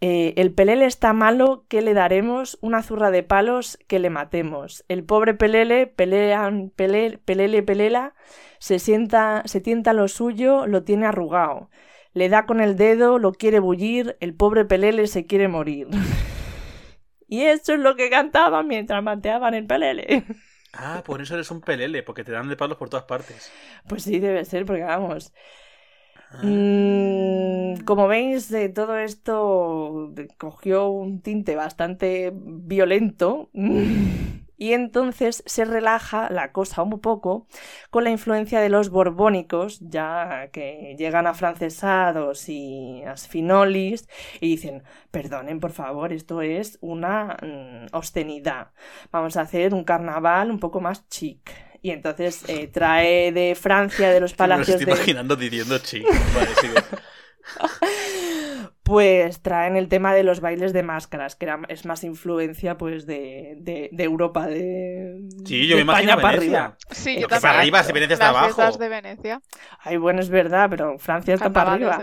Eh, 0.00 0.34
el 0.36 0.54
Pelele 0.54 0.84
está 0.86 1.12
malo, 1.12 1.64
¿qué 1.68 1.82
le 1.82 1.92
daremos? 1.94 2.58
Una 2.60 2.82
zurra 2.82 3.10
de 3.10 3.22
palos, 3.24 3.78
que 3.88 3.98
le 3.98 4.10
matemos. 4.10 4.84
El 4.88 5.04
pobre 5.04 5.34
Pelele, 5.34 5.86
pelean, 5.88 6.70
pele- 6.70 7.18
Pelele, 7.24 7.62
pelela, 7.64 8.14
se 8.60 8.78
sienta, 8.78 9.42
se 9.46 9.60
tienta 9.60 9.92
lo 9.92 10.06
suyo, 10.08 10.66
lo 10.66 10.84
tiene 10.84 11.06
arrugado. 11.06 11.70
Le 12.14 12.28
da 12.28 12.46
con 12.46 12.60
el 12.60 12.76
dedo, 12.76 13.18
lo 13.18 13.32
quiere 13.32 13.58
bullir, 13.58 14.16
el 14.20 14.34
pobre 14.34 14.64
Pelele 14.64 15.06
se 15.08 15.26
quiere 15.26 15.48
morir. 15.48 15.88
y 17.28 17.42
eso 17.42 17.74
es 17.74 17.80
lo 17.80 17.96
que 17.96 18.10
cantaban 18.10 18.66
mientras 18.68 19.02
manteaban 19.02 19.54
el 19.54 19.66
Pelele. 19.66 20.24
Ah, 20.72 21.02
por 21.04 21.22
eso 21.22 21.34
eres 21.34 21.50
un 21.50 21.62
pelele, 21.62 22.02
porque 22.02 22.24
te 22.24 22.32
dan 22.32 22.48
de 22.48 22.56
palos 22.56 22.76
por 22.76 22.90
todas 22.90 23.06
partes. 23.06 23.50
Pues 23.88 24.02
sí, 24.02 24.18
debe 24.18 24.44
ser, 24.44 24.66
porque 24.66 24.82
vamos. 24.82 25.32
Ah. 26.30 26.40
Mm, 26.42 27.37
como 27.84 28.08
veis, 28.08 28.50
eh, 28.52 28.68
todo 28.68 28.98
esto 28.98 30.12
cogió 30.36 30.88
un 30.88 31.20
tinte 31.20 31.56
bastante 31.56 32.32
violento. 32.34 33.50
Y 34.60 34.72
entonces 34.72 35.44
se 35.46 35.64
relaja 35.64 36.28
la 36.30 36.50
cosa 36.50 36.82
un 36.82 37.00
poco 37.00 37.46
con 37.90 38.02
la 38.02 38.10
influencia 38.10 38.60
de 38.60 38.68
los 38.68 38.90
borbónicos, 38.90 39.78
ya 39.80 40.48
que 40.52 40.96
llegan 40.98 41.28
afrancesados 41.28 42.48
y 42.48 43.04
asfinolis 43.04 44.08
y 44.40 44.48
dicen, 44.48 44.82
perdonen 45.12 45.60
por 45.60 45.70
favor, 45.70 46.12
esto 46.12 46.42
es 46.42 46.76
una 46.80 47.36
mm, 47.40 47.94
obscenidad. 47.94 48.72
Vamos 49.12 49.36
a 49.36 49.42
hacer 49.42 49.74
un 49.74 49.84
carnaval 49.84 50.50
un 50.50 50.58
poco 50.58 50.80
más 50.80 51.08
chic. 51.08 51.48
Y 51.80 51.90
entonces 51.90 52.42
eh, 52.48 52.66
trae 52.66 53.30
de 53.30 53.54
Francia, 53.54 54.10
de 54.10 54.18
los 54.18 54.32
Me 54.38 54.38
lo 54.38 54.38
palacios 54.38 54.80
estoy 54.80 54.86
de... 54.86 54.92
imaginando 54.92 55.36
diciendo 55.36 55.78
chi. 55.78 56.02
Vale, 56.02 56.54
sigue. 56.60 56.74
Pues 58.82 59.42
traen 59.42 59.76
el 59.76 59.88
tema 59.88 60.14
de 60.14 60.22
los 60.22 60.40
bailes 60.40 60.72
de 60.72 60.82
máscaras, 60.82 61.36
que 61.36 61.44
era, 61.44 61.60
es 61.68 61.84
más 61.84 62.04
influencia 62.04 62.78
pues 62.78 63.04
de, 63.04 63.54
de, 63.58 63.90
de 63.92 64.04
Europa, 64.04 64.46
de, 64.46 65.28
Sí, 65.44 65.66
yo 65.66 65.76
de 65.76 65.84
me 65.84 65.92
imagino 65.92 66.12
España 66.12 66.22
para 66.22 66.38
Venecia. 66.38 66.64
arriba. 66.64 66.76
Sí, 66.90 67.14
yo 67.20 67.28
también. 67.28 67.42
para 67.42 67.58
arriba, 67.60 67.82
si 67.84 67.92
Venecia 67.92 68.14
está 68.14 68.32
Las 68.32 68.58
abajo. 68.58 68.78
de 68.78 68.88
Venecia. 68.88 69.42
Ay, 69.80 69.98
bueno, 69.98 70.20
es 70.20 70.30
verdad, 70.30 70.68
pero 70.70 70.98
Francia 70.98 71.34
está 71.34 71.50
para 71.50 71.74
arriba. 71.74 72.02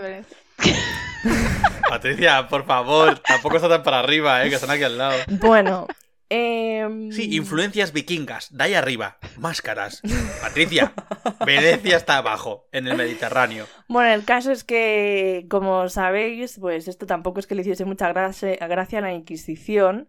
Patricia, 1.90 2.48
por 2.48 2.66
favor, 2.66 3.18
tampoco 3.20 3.56
está 3.56 3.70
tan 3.70 3.82
para 3.84 4.00
arriba, 4.00 4.44
eh, 4.46 4.50
que 4.50 4.56
están 4.56 4.70
aquí 4.70 4.84
al 4.84 4.98
lado. 4.98 5.16
Bueno, 5.28 5.88
em, 6.30 7.12
Sí, 7.12 7.36
influencias 7.36 7.94
vikingas, 7.94 8.56
de 8.56 8.64
ahí 8.64 8.74
arriba, 8.74 9.18
máscaras. 9.38 10.02
Patricia, 10.42 10.94
Venecia 11.46 11.98
está 11.98 12.18
abajo, 12.18 12.68
en 12.72 12.88
el 12.88 12.98
Mediterráneo. 12.98 13.68
Bueno, 13.88 14.14
el 14.14 14.26
caso 14.26 14.52
es 14.52 14.64
que, 14.64 15.46
como 15.50 15.90
sabéis, 15.90 16.58
pues 16.60 16.88
esto 16.88 17.06
tampoco 17.06 17.40
es 17.40 17.48
que 17.48 17.56
le 17.56 17.62
hiciese 17.62 17.86
mucha 17.86 18.10
gracia, 18.10 18.56
gracia 18.68 19.00
a 19.00 19.02
la 19.02 19.14
Inquisición. 19.14 20.08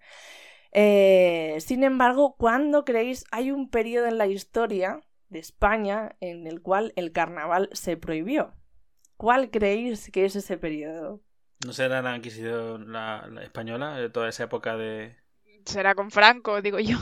Eh, 0.72 1.56
sin 1.60 1.84
embargo, 1.84 2.36
¿cuándo 2.36 2.84
creéis 2.84 3.24
hay 3.30 3.50
un 3.50 3.70
periodo 3.70 4.06
en 4.06 4.18
la 4.18 4.26
historia 4.26 5.00
de 5.28 5.38
España 5.38 6.16
en 6.20 6.46
el 6.46 6.60
cual 6.60 6.92
el 6.96 7.12
carnaval 7.12 7.70
se 7.72 7.96
prohibió? 7.96 8.54
¿Cuál 9.16 9.50
creéis 9.50 10.10
que 10.10 10.26
es 10.26 10.36
ese 10.36 10.58
periodo? 10.58 11.22
¿No 11.64 11.72
será 11.72 12.02
la 12.02 12.16
Inquisición 12.16 12.92
la, 12.92 13.26
la 13.32 13.42
española 13.42 13.96
de 13.96 14.10
toda 14.10 14.28
esa 14.28 14.44
época 14.44 14.76
de...? 14.76 15.16
Será 15.66 15.94
con 15.94 16.10
Franco, 16.10 16.62
digo 16.62 16.78
yo. 16.78 16.96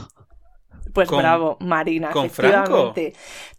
Pues 0.93 1.07
Con- 1.07 1.19
bravo, 1.19 1.57
Marina, 1.61 2.09
con 2.11 2.29
Franco. 2.29 2.93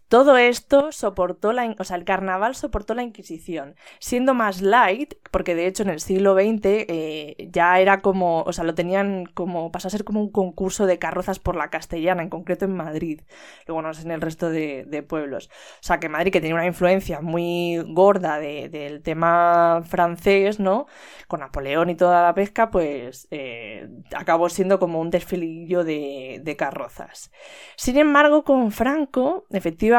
Todo 0.09 0.37
esto 0.37 0.91
soportó 0.93 1.51
la, 1.51 1.75
o 1.79 1.83
sea, 1.83 1.97
el 1.97 2.05
carnaval 2.05 2.55
soportó 2.55 2.93
la 2.93 3.03
Inquisición, 3.03 3.75
siendo 3.99 4.33
más 4.33 4.61
light, 4.61 5.15
porque 5.31 5.53
de 5.53 5.67
hecho 5.67 5.83
en 5.83 5.89
el 5.89 5.99
siglo 5.99 6.33
XX 6.33 6.85
eh, 6.87 7.49
ya 7.51 7.79
era 7.79 8.01
como, 8.01 8.41
o 8.43 8.53
sea, 8.53 8.63
lo 8.63 8.73
tenían 8.73 9.25
como, 9.25 9.71
pasó 9.71 9.89
a 9.89 9.91
ser 9.91 10.05
como 10.05 10.21
un 10.21 10.31
concurso 10.31 10.85
de 10.85 10.97
carrozas 10.97 11.39
por 11.39 11.57
la 11.57 11.69
castellana, 11.69 12.23
en 12.23 12.29
concreto 12.29 12.63
en 12.65 12.75
Madrid, 12.75 13.21
luego 13.67 13.81
no 13.81 13.93
sé 13.93 14.03
en 14.03 14.11
el 14.11 14.21
resto 14.21 14.49
de, 14.49 14.85
pueblos. 15.07 15.49
O 15.81 15.83
sea, 15.83 15.99
que 15.99 16.09
Madrid, 16.09 16.31
que 16.31 16.41
tenía 16.41 16.55
una 16.55 16.65
influencia 16.65 17.21
muy 17.21 17.77
gorda 17.93 18.39
de- 18.39 18.69
del 18.69 19.01
tema 19.03 19.81
francés, 19.85 20.59
¿no? 20.59 20.87
Con 21.27 21.39
Napoleón 21.41 21.89
y 21.89 21.95
toda 21.95 22.23
la 22.23 22.33
pesca, 22.33 22.71
pues 22.71 23.27
eh, 23.31 23.87
acabó 24.15 24.49
siendo 24.49 24.79
como 24.79 24.99
un 24.99 25.09
desfilillo 25.11 25.83
de, 25.83 26.41
de 26.43 26.55
carrozas. 26.55 27.31
Sin 27.75 27.97
embargo, 27.97 28.43
con 28.43 28.71
Franco, 28.71 29.45
efectivamente, 29.51 29.96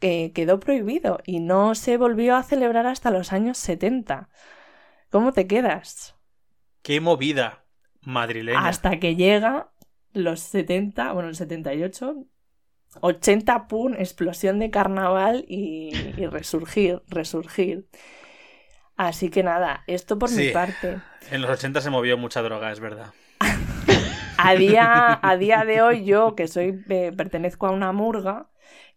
que 0.00 0.32
quedó 0.34 0.60
prohibido 0.60 1.18
y 1.24 1.40
no 1.40 1.74
se 1.74 1.96
volvió 1.96 2.36
a 2.36 2.42
celebrar 2.42 2.86
hasta 2.86 3.10
los 3.10 3.32
años 3.32 3.58
70. 3.58 4.28
¿Cómo 5.10 5.32
te 5.32 5.46
quedas? 5.46 6.14
¡Qué 6.82 7.00
movida 7.00 7.64
madrileña! 8.02 8.66
Hasta 8.66 8.98
que 8.98 9.16
llega 9.16 9.70
los 10.12 10.40
70, 10.40 11.12
bueno, 11.12 11.28
el 11.28 11.36
78, 11.36 12.26
80, 13.00 13.68
pum, 13.68 13.94
explosión 13.94 14.58
de 14.58 14.70
carnaval 14.70 15.44
y, 15.48 15.92
y 16.16 16.26
resurgir, 16.26 17.02
resurgir. 17.08 17.88
Así 18.96 19.30
que 19.30 19.42
nada, 19.42 19.84
esto 19.86 20.18
por 20.18 20.30
mi 20.30 20.50
parte. 20.50 21.00
En 21.30 21.42
los 21.42 21.50
80 21.50 21.80
se 21.80 21.90
movió 21.90 22.18
mucha 22.18 22.42
droga, 22.42 22.70
es 22.70 22.80
verdad. 22.80 23.12
A 24.36 24.54
día, 24.54 25.18
a 25.22 25.36
día 25.38 25.64
de 25.64 25.82
hoy 25.82 26.04
yo, 26.04 26.34
que 26.34 26.48
soy 26.48 26.84
eh, 26.88 27.12
pertenezco 27.16 27.66
a 27.66 27.70
una 27.70 27.92
murga, 27.92 28.48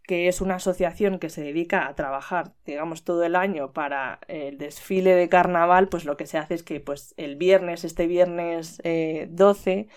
que 0.07 0.27
es 0.27 0.41
una 0.41 0.55
asociación 0.55 1.19
que 1.19 1.29
se 1.29 1.43
dedica 1.43 1.87
a 1.87 1.95
trabajar, 1.95 2.53
digamos, 2.65 3.03
todo 3.03 3.23
el 3.23 3.35
año 3.35 3.73
para 3.73 4.19
el 4.27 4.57
desfile 4.59 5.15
de 5.15 5.29
carnaval, 5.29 5.89
pues 5.89 6.05
lo 6.05 6.15
que 6.17 6.27
se 6.27 6.37
hace 6.37 6.53
es 6.55 6.63
que 6.63 6.79
pues 6.79 7.13
el 7.17 7.35
viernes, 7.37 7.83
este 7.83 8.07
viernes 8.07 8.79
eh, 8.83 9.27
12, 9.31 9.87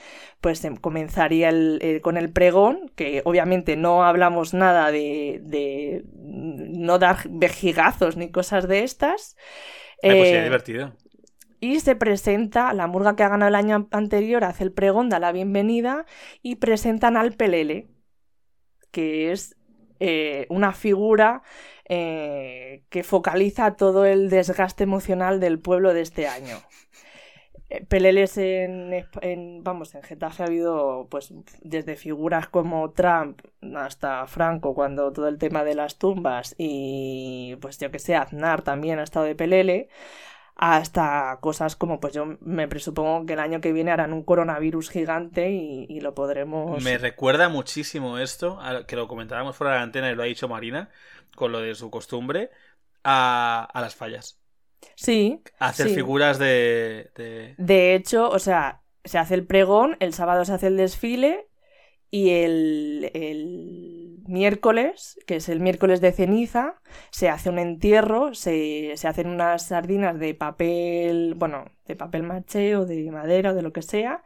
pues 0.40 0.64
em, 0.64 0.76
comenzaría 0.76 1.50
el- 1.50 1.78
el- 1.82 2.00
con 2.00 2.16
el 2.16 2.32
pregón, 2.32 2.90
que 2.96 3.22
obviamente 3.24 3.76
no 3.76 4.04
hablamos 4.04 4.54
nada 4.54 4.90
de, 4.90 5.40
de 5.44 6.04
no 6.14 6.98
dar 6.98 7.18
vejigazos 7.28 8.16
ni 8.16 8.30
cosas 8.30 8.66
de 8.68 8.84
estas. 8.84 9.36
Ay, 10.06 10.16
pues 10.16 10.28
sería 10.28 10.42
Eh, 10.42 10.44
divertido. 10.44 10.96
y 11.60 11.80
se 11.80 11.96
presenta, 11.96 12.72
la 12.74 12.86
murga 12.86 13.16
que 13.16 13.22
ha 13.24 13.28
ganado 13.28 13.48
el 13.48 13.54
año 13.56 13.88
anterior 13.92 14.44
hace 14.44 14.64
el 14.64 14.72
pregón, 14.72 15.08
da 15.08 15.18
la 15.20 15.32
bienvenida 15.32 16.06
y 16.42 16.56
presentan 16.56 17.16
al 17.16 17.32
Pelele, 17.34 17.88
que 18.90 19.32
es 19.32 19.56
eh, 20.00 20.46
una 20.50 20.72
figura 20.72 21.42
eh, 21.86 22.84
que 22.90 23.02
focaliza 23.02 23.76
todo 23.76 24.04
el 24.04 24.30
desgaste 24.30 24.84
emocional 24.84 25.40
del 25.40 25.58
pueblo 25.58 25.94
de 25.94 26.02
este 26.02 26.28
año. 26.28 26.58
Eh, 27.70 27.84
Peleles 27.84 28.38
en, 28.38 29.06
en, 29.20 29.62
vamos, 29.62 29.94
en 29.94 30.02
Getafe 30.02 30.42
ha 30.42 30.46
habido 30.46 31.06
pues 31.10 31.34
desde 31.62 31.96
figuras 31.96 32.48
como 32.48 32.90
Trump 32.92 33.40
hasta 33.76 34.26
Franco 34.26 34.74
cuando 34.74 35.12
todo 35.12 35.28
el 35.28 35.38
tema 35.38 35.64
de 35.64 35.74
las 35.74 35.98
tumbas 35.98 36.54
y 36.58 37.56
pues 37.60 37.78
yo 37.78 37.90
que 37.90 37.98
sé, 37.98 38.16
Aznar 38.16 38.62
también 38.62 38.98
ha 38.98 39.02
estado 39.02 39.26
de 39.26 39.34
Pelele 39.34 39.88
hasta 40.58 41.38
cosas 41.40 41.76
como 41.76 42.00
pues 42.00 42.12
yo 42.14 42.36
me 42.40 42.68
presupongo 42.68 43.24
que 43.26 43.34
el 43.34 43.38
año 43.40 43.60
que 43.60 43.72
viene 43.72 43.92
harán 43.92 44.12
un 44.12 44.24
coronavirus 44.24 44.90
gigante 44.90 45.50
y, 45.52 45.86
y 45.88 46.00
lo 46.00 46.14
podremos 46.14 46.82
Me 46.82 46.98
recuerda 46.98 47.48
muchísimo 47.48 48.18
esto, 48.18 48.58
a- 48.60 48.84
que 48.86 48.96
lo 48.96 49.08
comentábamos 49.08 49.56
fuera 49.56 49.72
de 49.74 49.78
la 49.78 49.84
antena 49.84 50.10
y 50.10 50.14
lo 50.16 50.22
ha 50.22 50.26
dicho 50.26 50.48
Marina, 50.48 50.90
con 51.36 51.52
lo 51.52 51.60
de 51.60 51.74
su 51.76 51.90
costumbre, 51.90 52.50
a, 53.04 53.68
a 53.72 53.80
las 53.80 53.94
fallas. 53.94 54.40
sí 54.96 55.42
Hacer 55.58 55.88
Sí. 55.88 55.94
figuras 55.94 56.38
de, 56.38 57.10
de- 57.16 57.54
De 57.56 57.94
hecho, 57.94 58.28
o 58.30 58.38
sea, 58.38 58.82
se 59.04 59.18
hace 59.18 59.34
el 59.34 59.46
pregón, 59.46 59.96
el 60.00 60.12
sábado 60.12 60.44
se 60.44 60.52
hace 60.52 60.66
el 60.68 60.76
desfile 60.76 61.46
y 62.10 62.30
el, 62.30 63.10
el 63.14 63.97
miércoles, 64.28 65.18
que 65.26 65.36
es 65.36 65.48
el 65.48 65.60
miércoles 65.60 66.00
de 66.00 66.12
ceniza, 66.12 66.80
se 67.10 67.28
hace 67.28 67.50
un 67.50 67.58
entierro, 67.58 68.34
se, 68.34 68.92
se 68.96 69.08
hacen 69.08 69.28
unas 69.28 69.66
sardinas 69.66 70.18
de 70.18 70.34
papel, 70.34 71.34
bueno, 71.36 71.66
de 71.86 71.96
papel 71.96 72.22
maché 72.24 72.76
o 72.76 72.86
de 72.86 73.10
madera 73.10 73.52
o 73.52 73.54
de 73.54 73.62
lo 73.62 73.72
que 73.72 73.82
sea. 73.82 74.22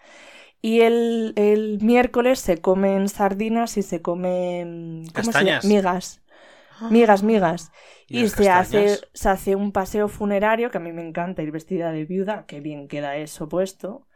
Y 0.62 0.80
el, 0.82 1.32
el 1.36 1.80
miércoles 1.82 2.40
se 2.40 2.60
comen 2.60 3.08
sardinas 3.08 3.76
y 3.76 3.82
se 3.82 4.02
comen 4.02 5.04
¿cómo 5.14 5.32
se 5.32 5.44
llama? 5.44 5.58
Castañas. 5.62 5.62
migas. 5.62 6.22
Migas, 6.88 7.22
migas. 7.22 7.72
y 8.08 8.18
Y 8.18 8.28
se 8.30 8.50
hace, 8.50 9.06
castañas. 9.06 9.08
se 9.14 9.28
hace 9.30 9.56
un 9.56 9.72
paseo 9.72 10.08
funerario, 10.08 10.70
que 10.70 10.78
a 10.78 10.80
mí 10.80 10.92
me 10.92 11.06
encanta 11.06 11.42
ir 11.42 11.50
vestida 11.52 11.92
de 11.92 12.04
viuda, 12.04 12.46
que 12.46 12.60
bien 12.60 12.88
queda 12.88 13.16
eso 13.16 13.48
puesto. 13.48 14.08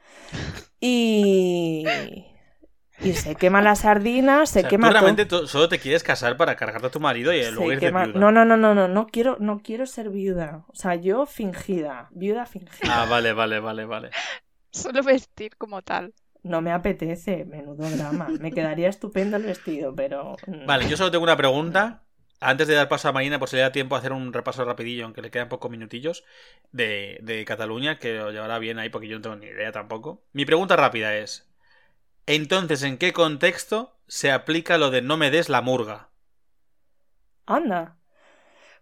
Y. 0.80 2.26
Y 2.98 3.12
se 3.14 3.34
quema 3.36 3.62
la 3.62 3.74
sardina, 3.76 4.46
se 4.46 4.60
O 4.60 4.62
sea, 4.62 4.70
quema 4.70 4.88
tú 4.88 4.92
todo. 4.98 5.00
realmente 5.00 5.26
tú 5.26 5.46
solo 5.46 5.68
te 5.68 5.78
quieres 5.78 6.02
casar 6.02 6.36
para 6.36 6.56
cargarte 6.56 6.86
a 6.88 6.90
tu 6.90 7.00
marido 7.00 7.32
y 7.32 7.42
luego 7.50 7.72
ir 7.72 7.80
de 7.80 7.90
quema- 7.90 8.06
viuda. 8.06 8.18
No, 8.20 8.32
no, 8.32 8.44
no, 8.44 8.56
no, 8.56 8.74
no, 8.74 8.88
no 8.88 9.06
quiero, 9.06 9.36
no 9.40 9.60
quiero 9.62 9.86
ser 9.86 10.10
viuda. 10.10 10.64
O 10.68 10.74
sea, 10.74 10.94
yo 10.94 11.26
fingida, 11.26 12.08
viuda 12.12 12.46
fingida. 12.46 13.02
Ah, 13.02 13.04
vale, 13.06 13.32
vale, 13.32 13.60
vale, 13.60 13.84
vale. 13.84 14.10
Solo 14.72 15.02
vestir 15.02 15.56
como 15.56 15.82
tal. 15.82 16.14
No 16.42 16.60
me 16.62 16.70
apetece, 16.72 17.44
menudo 17.44 17.90
drama. 17.90 18.28
Me 18.38 18.52
quedaría 18.52 18.88
estupendo 18.88 19.36
el 19.36 19.42
vestido, 19.44 19.94
pero. 19.94 20.36
mm, 20.46 20.66
Vale, 20.66 20.88
yo 20.88 20.96
solo 20.96 21.10
tengo 21.10 21.24
una 21.24 21.36
pregunta. 21.36 22.02
Antes 22.38 22.68
de 22.68 22.74
dar 22.74 22.88
paso 22.88 23.08
a 23.08 23.12
Marina, 23.12 23.38
por 23.38 23.48
si 23.48 23.56
le 23.56 23.62
da 23.62 23.72
tiempo 23.72 23.94
a 23.96 23.98
hacer 23.98 24.12
un 24.12 24.32
repaso 24.32 24.62
rapidillo, 24.64 25.04
aunque 25.06 25.22
le 25.22 25.30
quedan 25.30 25.48
pocos 25.48 25.70
minutillos, 25.70 26.22
de, 26.70 27.18
de 27.22 27.44
Cataluña, 27.46 27.98
que 27.98 28.14
lo 28.18 28.30
llevará 28.30 28.58
bien 28.58 28.78
ahí 28.78 28.90
porque 28.90 29.08
yo 29.08 29.16
no 29.16 29.22
tengo 29.22 29.36
ni 29.36 29.46
idea 29.46 29.72
tampoco. 29.72 30.22
Mi 30.32 30.44
pregunta 30.44 30.76
rápida 30.76 31.16
es, 31.16 31.45
entonces, 32.26 32.82
¿en 32.82 32.98
qué 32.98 33.12
contexto 33.12 33.98
se 34.08 34.30
aplica 34.32 34.78
lo 34.78 34.90
de 34.90 35.02
no 35.02 35.16
me 35.16 35.30
des 35.30 35.48
la 35.48 35.60
murga? 35.62 36.10
Anda. 37.46 37.96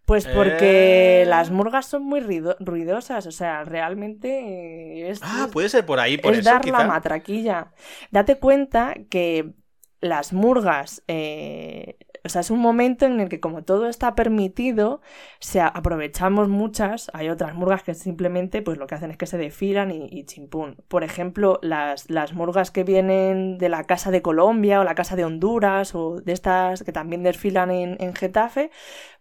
Pues 0.06 0.26
porque 0.26 1.22
Eh. 1.22 1.26
las 1.26 1.50
murgas 1.50 1.86
son 1.86 2.04
muy 2.04 2.20
ruido- 2.20 2.56
ruidosas, 2.60 3.26
o 3.26 3.32
sea, 3.32 3.64
realmente 3.64 5.10
es, 5.10 5.20
Ah, 5.22 5.48
puede 5.52 5.68
ser 5.70 5.86
por 5.86 5.98
ahí, 6.00 6.18
por 6.18 6.34
es 6.34 6.40
eso 6.40 6.50
dar 6.50 6.60
quizá. 6.60 6.78
la 6.78 6.84
matraquilla. 6.84 7.72
Date 8.10 8.38
cuenta 8.38 8.94
que 9.10 9.54
las 10.00 10.32
murgas, 10.34 11.02
eh, 11.08 11.96
o 12.24 12.28
sea, 12.28 12.40
es 12.40 12.50
un 12.50 12.60
momento 12.60 13.04
en 13.04 13.20
el 13.20 13.28
que 13.28 13.38
como 13.38 13.64
todo 13.64 13.86
está 13.86 14.14
permitido, 14.14 15.02
se 15.40 15.60
aprovechamos 15.60 16.48
muchas, 16.48 17.10
hay 17.12 17.28
otras 17.28 17.54
murgas 17.54 17.82
que 17.82 17.94
simplemente 17.94 18.62
pues 18.62 18.78
lo 18.78 18.86
que 18.86 18.94
hacen 18.94 19.10
es 19.10 19.18
que 19.18 19.26
se 19.26 19.36
desfilan 19.36 19.90
y, 19.90 20.08
y 20.10 20.24
chimpún. 20.24 20.76
Por 20.88 21.04
ejemplo, 21.04 21.58
las, 21.62 22.08
las 22.10 22.32
murgas 22.32 22.70
que 22.70 22.82
vienen 22.82 23.58
de 23.58 23.68
la 23.68 23.84
Casa 23.84 24.10
de 24.10 24.22
Colombia 24.22 24.80
o 24.80 24.84
la 24.84 24.94
Casa 24.94 25.16
de 25.16 25.24
Honduras 25.24 25.94
o 25.94 26.20
de 26.20 26.32
estas 26.32 26.82
que 26.82 26.92
también 26.92 27.22
desfilan 27.22 27.70
en, 27.70 27.96
en 28.00 28.14
Getafe, 28.14 28.70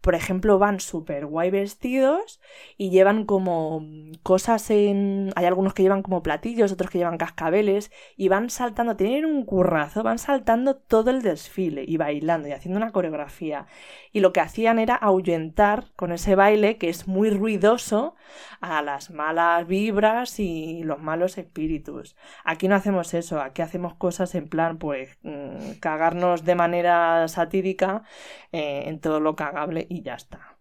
por 0.03 0.15
ejemplo, 0.15 0.59
van 0.59 0.81
súper 0.81 1.25
guay 1.25 1.49
vestidos 1.49 2.41
y 2.77 2.89
llevan 2.89 3.25
como 3.25 3.87
cosas 4.21 4.69
en... 4.69 5.31
Hay 5.37 5.45
algunos 5.45 5.73
que 5.73 5.81
llevan 5.81 6.03
como 6.03 6.21
platillos, 6.21 6.73
otros 6.73 6.91
que 6.91 6.97
llevan 6.97 7.17
cascabeles 7.17 7.89
y 8.17 8.27
van 8.27 8.49
saltando, 8.49 8.97
tienen 8.97 9.23
un 9.25 9.45
currazo, 9.45 10.03
van 10.03 10.19
saltando 10.19 10.75
todo 10.75 11.09
el 11.09 11.21
desfile 11.21 11.85
y 11.87 11.95
bailando 11.95 12.49
y 12.49 12.51
haciendo 12.51 12.77
una 12.79 12.91
coreografía. 12.91 13.65
Y 14.13 14.19
lo 14.19 14.31
que 14.31 14.41
hacían 14.41 14.77
era 14.77 14.95
ahuyentar 14.95 15.91
con 15.95 16.11
ese 16.11 16.35
baile 16.35 16.77
que 16.77 16.87
es 16.87 17.07
muy 17.07 17.31
ruidoso 17.31 18.15
a 18.61 18.83
las 18.83 19.09
malas 19.09 19.67
vibras 19.67 20.39
y 20.39 20.83
los 20.83 20.99
malos 21.01 21.39
espíritus. 21.39 22.15
Aquí 22.45 22.67
no 22.67 22.75
hacemos 22.75 23.15
eso, 23.15 23.41
aquí 23.41 23.63
hacemos 23.63 23.95
cosas 23.95 24.35
en 24.35 24.47
plan, 24.47 24.77
pues, 24.77 25.17
mm, 25.23 25.79
cagarnos 25.79 26.45
de 26.45 26.53
manera 26.53 27.27
satírica 27.27 28.03
eh, 28.51 28.83
en 28.85 28.99
todo 28.99 29.19
lo 29.19 29.35
cagable 29.35 29.87
y 29.89 30.03
ya 30.03 30.13
está. 30.13 30.59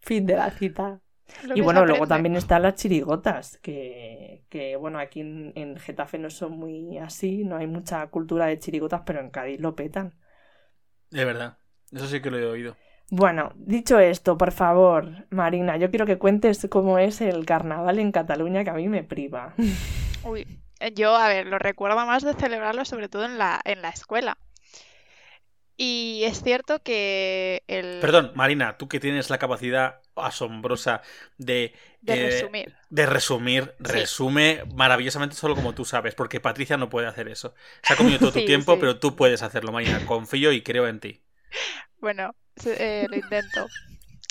Fin 0.00 0.26
de 0.26 0.34
la 0.34 0.50
cita. 0.50 1.00
Lo 1.44 1.56
Y 1.56 1.60
bueno, 1.60 1.86
luego 1.86 2.06
también 2.08 2.34
están 2.34 2.62
las 2.62 2.74
chirigotas, 2.74 3.58
que, 3.58 4.44
que 4.48 4.76
bueno, 4.76 4.98
aquí 4.98 5.20
en, 5.20 5.52
en 5.54 5.76
Getafe 5.76 6.18
no 6.18 6.30
son 6.30 6.58
muy 6.58 6.98
así, 6.98 7.44
no 7.44 7.56
hay 7.56 7.66
mucha 7.68 8.06
cultura 8.08 8.46
de 8.46 8.58
chirigotas, 8.58 9.02
pero 9.06 9.20
en 9.20 9.30
Cádiz 9.30 9.60
lo 9.60 9.76
petan. 9.76 10.14
De 11.10 11.24
verdad, 11.24 11.58
eso 11.92 12.06
sí 12.06 12.20
que 12.20 12.30
lo 12.30 12.38
he 12.38 12.46
oído. 12.46 12.76
Bueno, 13.10 13.52
dicho 13.56 13.98
esto, 13.98 14.36
por 14.36 14.52
favor, 14.52 15.26
Marina, 15.30 15.78
yo 15.78 15.88
quiero 15.88 16.04
que 16.04 16.18
cuentes 16.18 16.66
cómo 16.70 16.98
es 16.98 17.22
el 17.22 17.46
carnaval 17.46 17.98
en 17.98 18.12
Cataluña, 18.12 18.64
que 18.64 18.70
a 18.70 18.74
mí 18.74 18.88
me 18.88 19.02
priva. 19.02 19.54
Uy, 20.24 20.46
eh, 20.80 20.92
yo, 20.94 21.16
a 21.16 21.28
ver, 21.28 21.46
lo 21.46 21.58
recuerdo 21.58 22.04
más 22.04 22.22
de 22.22 22.34
celebrarlo 22.34 22.84
sobre 22.84 23.08
todo 23.08 23.24
en 23.24 23.38
la, 23.38 23.60
en 23.64 23.80
la 23.80 23.88
escuela. 23.88 24.36
Y 25.80 26.22
es 26.24 26.42
cierto 26.42 26.82
que 26.82 27.62
el... 27.68 28.00
Perdón, 28.00 28.32
Marina, 28.34 28.76
tú 28.76 28.88
que 28.88 29.00
tienes 29.00 29.30
la 29.30 29.38
capacidad 29.38 30.00
asombrosa 30.22 31.02
de... 31.38 31.74
De 32.00 32.14
eh, 32.14 32.18
resumir. 32.18 32.76
De 32.90 33.06
resumir, 33.06 33.74
Sí. 33.82 34.08
resume 34.08 34.64
maravillosamente 34.74 35.36
solo 35.36 35.54
como 35.54 35.74
tú 35.74 35.84
sabes, 35.84 36.14
porque 36.14 36.40
Patricia 36.40 36.76
no 36.78 36.88
puede 36.88 37.06
hacer 37.06 37.28
eso. 37.28 37.54
Se 37.82 37.92
ha 37.92 37.96
comido 37.96 38.18
todo 38.20 38.32
tu 38.32 38.40
Sí, 38.40 38.44
tiempo, 38.44 38.78
sí. 38.78 38.80
pero 38.80 38.98
tú 38.98 39.16
puedes 39.16 39.42
hacerlo, 39.42 39.72
Marina. 39.72 40.04
Confío 40.04 40.52
y 40.52 40.62
creo 40.62 40.88
en 40.88 41.00
ti. 41.00 41.22
Bueno, 42.00 42.34
eh, 42.64 43.06
lo 43.10 43.16
intento. 43.16 43.66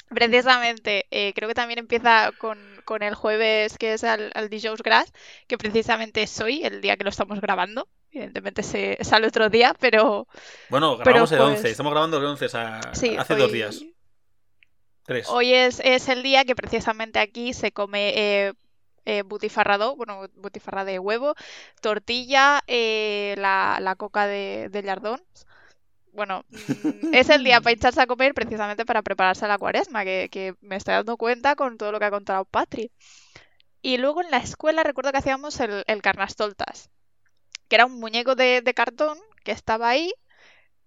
Precisamente, 0.10 1.08
eh, 1.12 1.34
creo 1.36 1.50
que 1.50 1.56
también 1.56 1.80
empieza 1.80 2.32
con, 2.38 2.60
con 2.86 3.04
el 3.04 3.16
jueves, 3.16 3.78
que 3.78 3.94
es 3.94 4.04
al, 4.06 4.32
al 4.36 4.50
Dijous 4.50 4.82
Gras, 4.84 5.12
que 5.48 5.58
precisamente 5.58 6.24
es 6.24 6.40
hoy, 6.42 6.64
el 6.64 6.82
día 6.82 6.98
que 6.98 7.06
lo 7.06 7.12
estamos 7.12 7.42
grabando. 7.42 7.90
Evidentemente 8.12 8.64
se 8.64 8.98
sale 9.04 9.28
otro 9.28 9.50
día, 9.50 9.76
pero 9.80 10.28
Bueno, 10.70 10.98
Pero 11.04 11.28
grabamos 11.28 11.32
el. 11.32 11.42
11, 11.42 11.70
estamos 11.72 11.92
grabando 11.92 12.18
el 12.18 12.26
11, 12.26 12.46
o 12.46 12.50
sea, 12.50 12.94
sí, 12.94 13.16
hace 13.16 13.36
hoy, 13.36 13.36
dos 13.36 13.52
días. 13.52 13.88
Tres. 15.08 15.28
hoy 15.28 15.54
es, 15.54 15.80
es 15.84 16.10
el 16.10 16.24
día 16.24 16.46
que 16.46 16.56
precisamente 16.56 17.20
aquí 17.20 17.54
se 17.54 17.72
come 17.72 18.14
eh, 18.16 18.54
eh, 19.06 19.24
butifarrado, 19.24 19.96
bueno, 19.96 20.28
butifarra 20.36 20.86
de 20.86 21.00
huevo, 21.00 21.36
tortilla, 21.82 22.62
eh, 22.68 23.36
la, 23.38 23.80
la 23.82 23.96
coca 23.96 24.28
de, 24.28 24.70
de 24.72 24.84
lardón. 24.84 25.22
Bueno, 26.14 26.46
mm, 26.84 27.14
es 27.14 27.30
el 27.30 27.44
día 27.44 27.62
para 27.62 27.74
hincharse 27.76 28.02
a 28.02 28.08
comer 28.08 28.34
precisamente 28.34 28.86
para 28.86 29.04
prepararse 29.04 29.46
a 29.46 29.50
la 29.50 29.60
cuaresma, 29.60 30.06
que, 30.06 30.30
que 30.32 30.56
me 30.62 30.78
estoy 30.78 30.96
dando 30.96 31.18
cuenta 31.18 31.56
con 31.56 31.78
todo 31.78 31.92
lo 31.92 32.00
que 32.00 32.06
ha 32.06 32.12
contado 32.12 32.46
Patri. 32.46 32.92
Y 33.82 33.98
luego 33.98 34.22
en 34.22 34.32
la 34.32 34.38
escuela 34.38 34.84
recuerdo 34.84 35.12
que 35.12 35.20
hacíamos 35.20 35.60
el, 35.60 35.84
el 35.88 36.02
carnastoltas, 36.02 36.90
que 37.70 37.76
era 37.78 37.86
un 37.88 38.00
muñeco 38.00 38.36
de, 38.36 38.62
de 38.62 38.74
cartón 38.74 39.20
que 39.44 39.52
estaba 39.54 39.90
ahí 39.90 40.14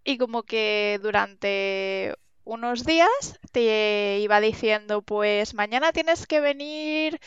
y 0.05 0.19
como 0.19 0.45
que 0.45 0.99
durante 1.03 2.15
unos 2.45 2.85
días 2.85 3.09
te 3.53 4.19
iba 4.21 4.41
diciendo, 4.41 5.03
pues 5.03 5.55
mañana 5.55 5.93
tienes 5.93 6.27
que 6.27 6.41
venir 6.41 7.21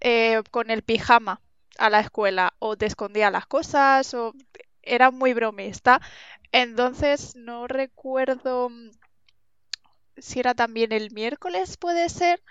eh, 0.00 0.42
con 0.50 0.70
el 0.70 0.82
pijama 0.82 1.40
a 1.78 1.90
la 1.90 2.00
escuela 2.00 2.54
o 2.60 2.76
te 2.76 2.86
escondía 2.86 3.30
las 3.30 3.46
cosas 3.46 4.14
o 4.14 4.34
era 4.82 5.10
muy 5.10 5.34
bromista. 5.34 6.00
Entonces 6.52 7.36
no 7.36 7.68
recuerdo 7.68 8.70
mm, 8.70 8.90
si 10.18 10.40
era 10.40 10.54
también 10.54 10.92
el 10.92 11.10
miércoles, 11.12 11.76
puede 11.76 12.08
ser, 12.08 12.42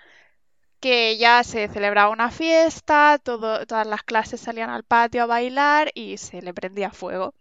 que 0.80 1.16
ya 1.18 1.44
se 1.44 1.68
celebraba 1.68 2.10
una 2.10 2.30
fiesta, 2.30 3.18
todo, 3.22 3.66
todas 3.66 3.86
las 3.86 4.02
clases 4.04 4.40
salían 4.40 4.70
al 4.70 4.84
patio 4.84 5.24
a 5.24 5.26
bailar 5.26 5.90
y 5.94 6.18
se 6.18 6.42
le 6.42 6.54
prendía 6.54 6.90
fuego 6.92 7.34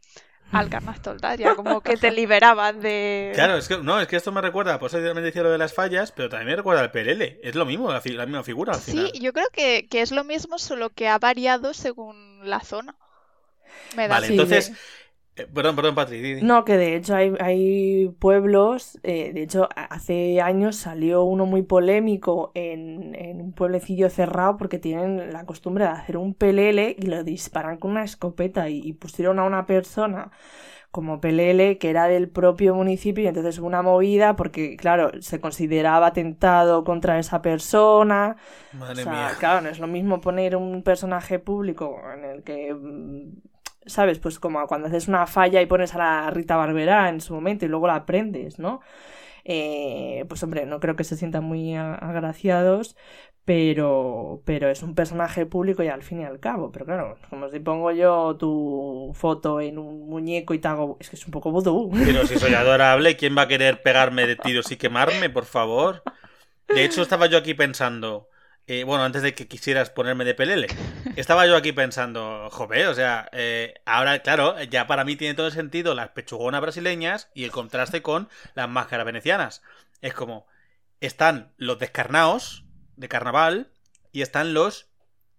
al 0.51 0.69
carnastoltas, 0.69 1.38
ya 1.38 1.55
como 1.55 1.81
que 1.81 1.97
te 1.97 2.12
liberaban 2.12 2.79
de... 2.79 3.31
Claro, 3.36 3.57
es 3.57 3.67
que, 3.67 3.77
no, 3.77 3.99
es 3.99 4.07
que 4.07 4.15
esto 4.15 4.31
me 4.31 4.41
recuerda, 4.41 4.79
por 4.79 4.89
eso 4.89 4.97
también 4.97 5.23
decía 5.23 5.43
lo 5.43 5.51
de 5.51 5.57
las 5.57 5.73
fallas, 5.73 6.12
pero 6.12 6.29
también 6.29 6.49
me 6.49 6.55
recuerda 6.55 6.81
al 6.81 6.91
PLL. 6.91 7.39
Es 7.43 7.55
lo 7.55 7.65
mismo, 7.65 7.91
la, 7.91 8.01
misma 8.01 8.43
figura 8.43 8.73
al 8.73 8.79
final. 8.79 9.12
Sí, 9.12 9.19
yo 9.19 9.33
creo 9.33 9.47
que, 9.51 9.88
que 9.89 10.01
es 10.01 10.12
lo 10.12 10.23
mismo, 10.23 10.57
solo 10.60 10.89
que 10.89 11.07
ha 11.07 11.19
variado 11.19 11.73
según 11.73 12.39
la 12.43 12.62
zona. 12.62 12.95
Me 13.95 14.07
da 14.07 14.15
Vale, 14.15 14.27
entonces. 14.27 14.71
de- 14.71 14.77
eh, 15.38 15.47
perdón, 15.54 15.76
perdón, 15.76 15.95
Patri. 15.95 16.19
No, 16.39 16.65
que 16.65 16.78
de 16.78 16.95
hecho 16.95 17.15
hay, 17.15 17.34
hay 17.39 18.10
pueblos, 18.19 19.00
eh, 19.02 19.34
de 19.34 19.41
hecho 19.41 19.69
hace 19.76 20.39
años 20.39 20.76
salió 20.76 21.23
uno 21.23 21.47
muy 21.47 21.63
polémico 21.63 22.52
en, 22.54 23.15
en 23.15 23.41
un 23.41 23.54
pueblecillo 23.54 24.08
cerrado 24.12 24.58
porque 24.58 24.78
tienen 24.78 25.34
la 25.34 25.47
costumbre 25.47 25.86
de 25.86 25.89
hacer 25.89 26.17
un 26.17 26.36
pelele 26.36 26.95
y 27.00 27.08
lo 27.08 27.23
disparan 27.23 27.78
con 27.78 27.89
una 27.91 28.04
escopeta 28.04 28.69
y, 28.69 28.82
y 28.88 28.93
pusieron 28.93 29.39
a 29.39 29.45
una 29.45 29.65
persona 29.65 30.30
como 30.91 31.21
pelele 31.21 31.78
que 31.80 31.89
era 31.89 32.08
del 32.08 32.30
propio 32.30 32.76
municipio 32.76 33.23
y 33.23 33.28
entonces 33.28 33.60
hubo 33.60 33.67
una 33.67 33.82
movida 33.84 34.36
porque 34.36 34.78
claro, 34.78 35.12
se 35.21 35.39
consideraba 35.41 36.08
atentado 36.08 36.84
contra 36.84 37.19
esa 37.19 37.41
persona. 37.41 38.38
Madre 38.71 39.04
O 39.04 39.04
sea, 39.04 39.12
mía. 39.12 39.36
claro, 39.39 39.62
no 39.62 39.69
es 39.69 39.80
lo 39.80 39.88
mismo 39.88 40.21
poner 40.21 40.56
un 40.56 40.84
personaje 40.84 41.39
público 41.39 42.00
en 42.13 42.23
el 42.26 42.43
que, 42.43 42.73
mm, 42.73 43.46
¿sabes? 43.88 44.19
Pues 44.19 44.39
como 44.39 44.65
cuando 44.67 44.88
haces 44.88 45.08
una 45.08 45.28
falla 45.28 45.62
y 45.62 45.65
pones 45.65 45.95
a 45.95 45.97
la 45.97 46.30
Rita 46.32 46.56
Barberá 46.56 47.10
en 47.10 47.21
su 47.21 47.34
momento 47.34 47.65
y 47.65 47.67
luego 47.69 47.88
la 47.88 47.95
aprendes, 47.95 48.60
¿no? 48.60 48.82
Eh, 49.45 50.26
pues 50.28 50.43
hombre, 50.43 50.65
no 50.65 50.80
creo 50.80 50.95
que 50.95 51.06
se 51.06 51.15
sientan 51.15 51.43
muy 51.45 51.76
agraciados, 51.76 52.97
pero, 53.45 54.41
pero 54.45 54.69
es 54.69 54.84
un 54.84 54.93
personaje 54.93 55.45
público 55.45 55.82
y 55.84 55.88
al 55.88 56.04
fin 56.04 56.19
y 56.19 56.26
al 56.26 56.39
cabo. 56.39 56.71
Pero 56.71 56.86
claro, 56.86 57.17
como 57.30 57.47
si 57.50 57.60
pongo 57.62 57.91
yo 57.91 58.36
tu 58.38 59.12
foto 59.15 59.62
en 59.62 59.78
un 59.78 60.10
muñeco 60.10 60.54
y 60.54 60.60
te 60.60 60.67
hago... 60.67 60.97
Es 61.00 61.10
que 61.10 61.15
es 61.15 61.26
un 61.26 61.32
poco 61.32 61.52
vudú. 61.52 61.89
Pero 62.06 62.28
si 62.28 62.38
soy 62.38 62.54
adorable, 62.56 63.15
¿quién 63.15 63.38
va 63.38 63.43
a 63.43 63.47
querer 63.47 63.82
pegarme 63.82 64.28
de 64.28 64.36
tiros 64.36 64.69
y 64.71 64.78
quemarme, 64.78 65.30
por 65.30 65.45
favor? 65.45 66.04
De 66.67 66.84
hecho, 66.84 67.02
estaba 67.02 67.28
yo 67.28 67.38
aquí 67.38 67.54
pensando. 67.54 68.28
Eh, 68.67 68.84
bueno, 68.84 69.06
antes 69.06 69.21
de 69.21 69.34
que 69.34 69.47
quisieras 69.47 69.89
ponerme 69.89 70.25
de 70.25 70.36
pelele, 70.36 70.67
estaba 71.15 71.47
yo 71.47 71.56
aquí 71.56 71.71
pensando, 71.71 72.49
joder, 72.51 72.88
o 72.88 72.93
sea, 72.93 73.30
eh, 73.32 73.75
ahora, 73.86 74.19
claro, 74.19 74.62
ya 74.63 74.88
para 74.88 75.06
mí 75.06 75.15
tiene 75.15 75.36
todo 75.36 75.47
el 75.47 75.53
sentido 75.53 75.95
las 75.95 76.10
pechugonas 76.10 76.62
brasileñas 76.62 77.30
y 77.34 77.45
el 77.45 77.51
contraste 77.51 78.01
con 78.01 78.27
las 78.56 78.67
máscaras 78.67 79.06
venecianas. 79.06 79.62
Es 80.01 80.13
como, 80.13 80.47
están 80.99 81.53
los 81.56 81.80
descarnaos 81.80 82.65
de 82.97 83.08
carnaval 83.08 83.71
y 84.12 84.21
están 84.21 84.53
los 84.53 84.89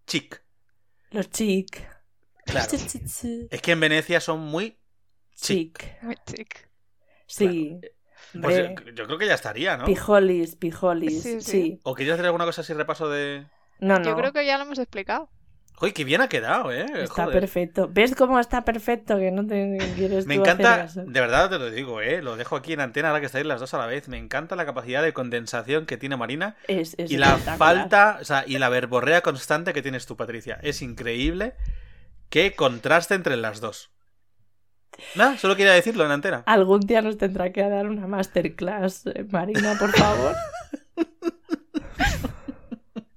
chic. 0.07 0.43
Los 1.11 1.31
chic. 1.31 1.87
Claro. 2.47 2.71
Es 3.51 3.61
que 3.61 3.73
en 3.73 3.81
Venecia 3.81 4.21
son 4.21 4.41
muy 4.41 4.79
chic. 5.35 5.79
Chic. 5.79 6.03
Muy 6.03 6.17
chic. 6.25 6.69
Sí. 7.27 7.79
Pues 8.41 8.57
yo, 8.57 8.93
yo 8.93 9.07
creo 9.07 9.19
que 9.19 9.27
ya 9.27 9.35
estaría, 9.35 9.77
¿no? 9.77 9.85
Pijolis, 9.85 10.57
pijolis. 10.57 11.23
Sí, 11.23 11.41
Sí, 11.41 11.51
sí. 11.51 11.81
¿O 11.83 11.95
quieres 11.95 12.15
hacer 12.15 12.27
alguna 12.27 12.45
cosa 12.45 12.61
así 12.61 12.73
repaso 12.73 13.09
de...? 13.09 13.47
No, 13.81 13.99
no. 13.99 14.05
Yo 14.05 14.17
creo 14.17 14.33
que 14.33 14.45
ya 14.45 14.59
lo 14.59 14.65
hemos 14.65 14.79
explicado. 14.79 15.31
Uy, 15.81 15.93
qué 15.93 16.03
bien 16.03 16.21
ha 16.21 16.29
quedado, 16.29 16.73
¿eh? 16.73 16.87
Está 17.03 17.25
Joder. 17.25 17.41
perfecto. 17.41 17.89
¿Ves 17.89 18.17
cómo 18.17 18.41
está 18.41 18.65
perfecto? 18.65 19.17
Que 19.17 19.31
no 19.31 19.47
te 19.47 19.79
quieres 19.95 20.27
Me 20.27 20.35
tú 20.35 20.41
encanta, 20.41 20.83
hacer 20.83 21.05
de 21.05 21.21
verdad 21.21 21.51
te 21.51 21.59
lo 21.59 21.71
digo, 21.71 22.01
¿eh? 22.01 22.21
Lo 22.21 22.37
dejo 22.37 22.57
aquí 22.57 22.73
en 22.73 22.81
antena 22.81 23.09
ahora 23.09 23.21
que 23.21 23.27
estáis 23.27 23.47
las 23.47 23.61
dos 23.61 23.75
a 23.75 23.79
la 23.79 23.87
vez. 23.87 24.09
Me 24.09 24.19
encanta 24.19 24.57
la 24.57 24.67
capacidad 24.67 25.05
de 25.05 25.13
condensación 25.13 25.87
que 25.87 25.97
tiene 25.97 26.17
Marina 26.17 26.57
Es, 26.67 26.95
es 26.99 27.13
y 27.13 27.17
la 27.17 27.37
falta, 27.39 28.19
o 28.21 28.25
sea, 28.25 28.43
y 28.45 28.59
la 28.59 28.69
verborrea 28.69 29.21
constante 29.21 29.73
que 29.73 29.83
tienes 29.83 30.07
tú, 30.07 30.17
Patricia. 30.17 30.59
Es 30.63 30.83
increíble 30.83 31.55
qué 32.29 32.55
contraste 32.55 33.15
entre 33.15 33.37
las 33.37 33.61
dos. 33.61 33.91
Nada, 35.15 35.37
solo 35.39 35.57
quería 35.57 35.73
decirlo 35.73 36.05
en 36.05 36.11
antena. 36.11 36.43
Algún 36.47 36.81
día 36.81 37.03
nos 37.03 37.17
tendrá 37.19 37.53
que 37.53 37.63
dar 37.63 37.87
una 37.87 38.07
masterclass, 38.07 39.07
eh, 39.07 39.25
Marina, 39.31 39.77
por 39.79 39.93
favor. 39.93 40.35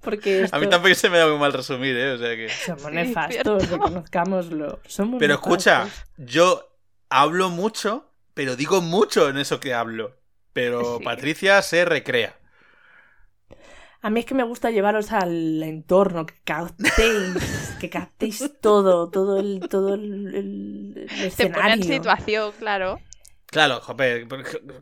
Porque 0.00 0.42
esto... 0.42 0.56
A 0.56 0.58
mí 0.60 0.66
tampoco 0.68 0.94
se 0.94 1.08
me 1.08 1.18
da 1.18 1.28
muy 1.28 1.38
mal 1.38 1.52
resumir, 1.52 1.96
¿eh? 1.96 2.12
O 2.12 2.18
sea 2.18 2.34
que... 2.36 2.48
somos 2.48 2.82
Sí, 2.82 2.90
nefastos, 2.90 3.68
reconozcámoslo. 3.70 4.80
Somos 4.86 5.18
Pero 5.20 5.34
nefastos. 5.34 5.66
escucha, 5.66 5.88
yo 6.16 6.76
hablo 7.08 7.50
mucho, 7.50 8.10
pero 8.34 8.56
digo 8.56 8.80
mucho 8.80 9.28
en 9.28 9.38
eso 9.38 9.60
que 9.60 9.74
hablo. 9.74 10.16
Pero 10.52 10.98
Sí. 10.98 11.04
Patricia 11.04 11.62
se 11.62 11.84
recrea. 11.84 12.36
A 14.02 14.10
mí 14.10 14.20
es 14.20 14.26
que 14.26 14.34
me 14.34 14.42
gusta 14.42 14.70
llevaros 14.70 15.12
al 15.12 15.62
entorno, 15.62 16.26
que 16.26 16.34
captéis, 16.44 17.76
que 17.80 17.88
captéis 17.88 18.50
todo, 18.60 19.10
todo 19.10 19.38
el, 19.38 19.60
todo 19.68 19.94
el, 19.94 20.34
el- 20.34 20.94
el 20.98 21.06
Te 21.08 21.26
escenario. 21.26 21.84
situación, 21.84 22.52
claro. 22.58 23.00
Claro, 23.46 23.80
joder, 23.80 24.26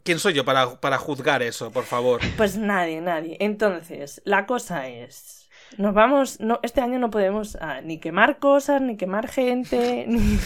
¿quién 0.04 0.18
soy 0.20 0.32
yo 0.34 0.44
para, 0.44 0.80
para 0.80 0.96
juzgar 0.96 1.42
eso, 1.42 1.70
por 1.72 1.84
favor? 1.84 2.20
Pues 2.36 2.56
nadie, 2.56 3.00
nadie. 3.00 3.36
Entonces, 3.40 4.22
la 4.24 4.46
cosa 4.46 4.88
es. 4.88 5.48
Nos 5.76 5.92
vamos. 5.92 6.40
No, 6.40 6.60
este 6.62 6.80
año 6.80 6.98
no 6.98 7.10
podemos 7.10 7.56
ah, 7.60 7.80
ni 7.82 7.98
quemar 7.98 8.38
cosas, 8.38 8.80
ni 8.80 8.96
quemar 8.96 9.28
gente. 9.28 10.04
Ni... 10.08 10.38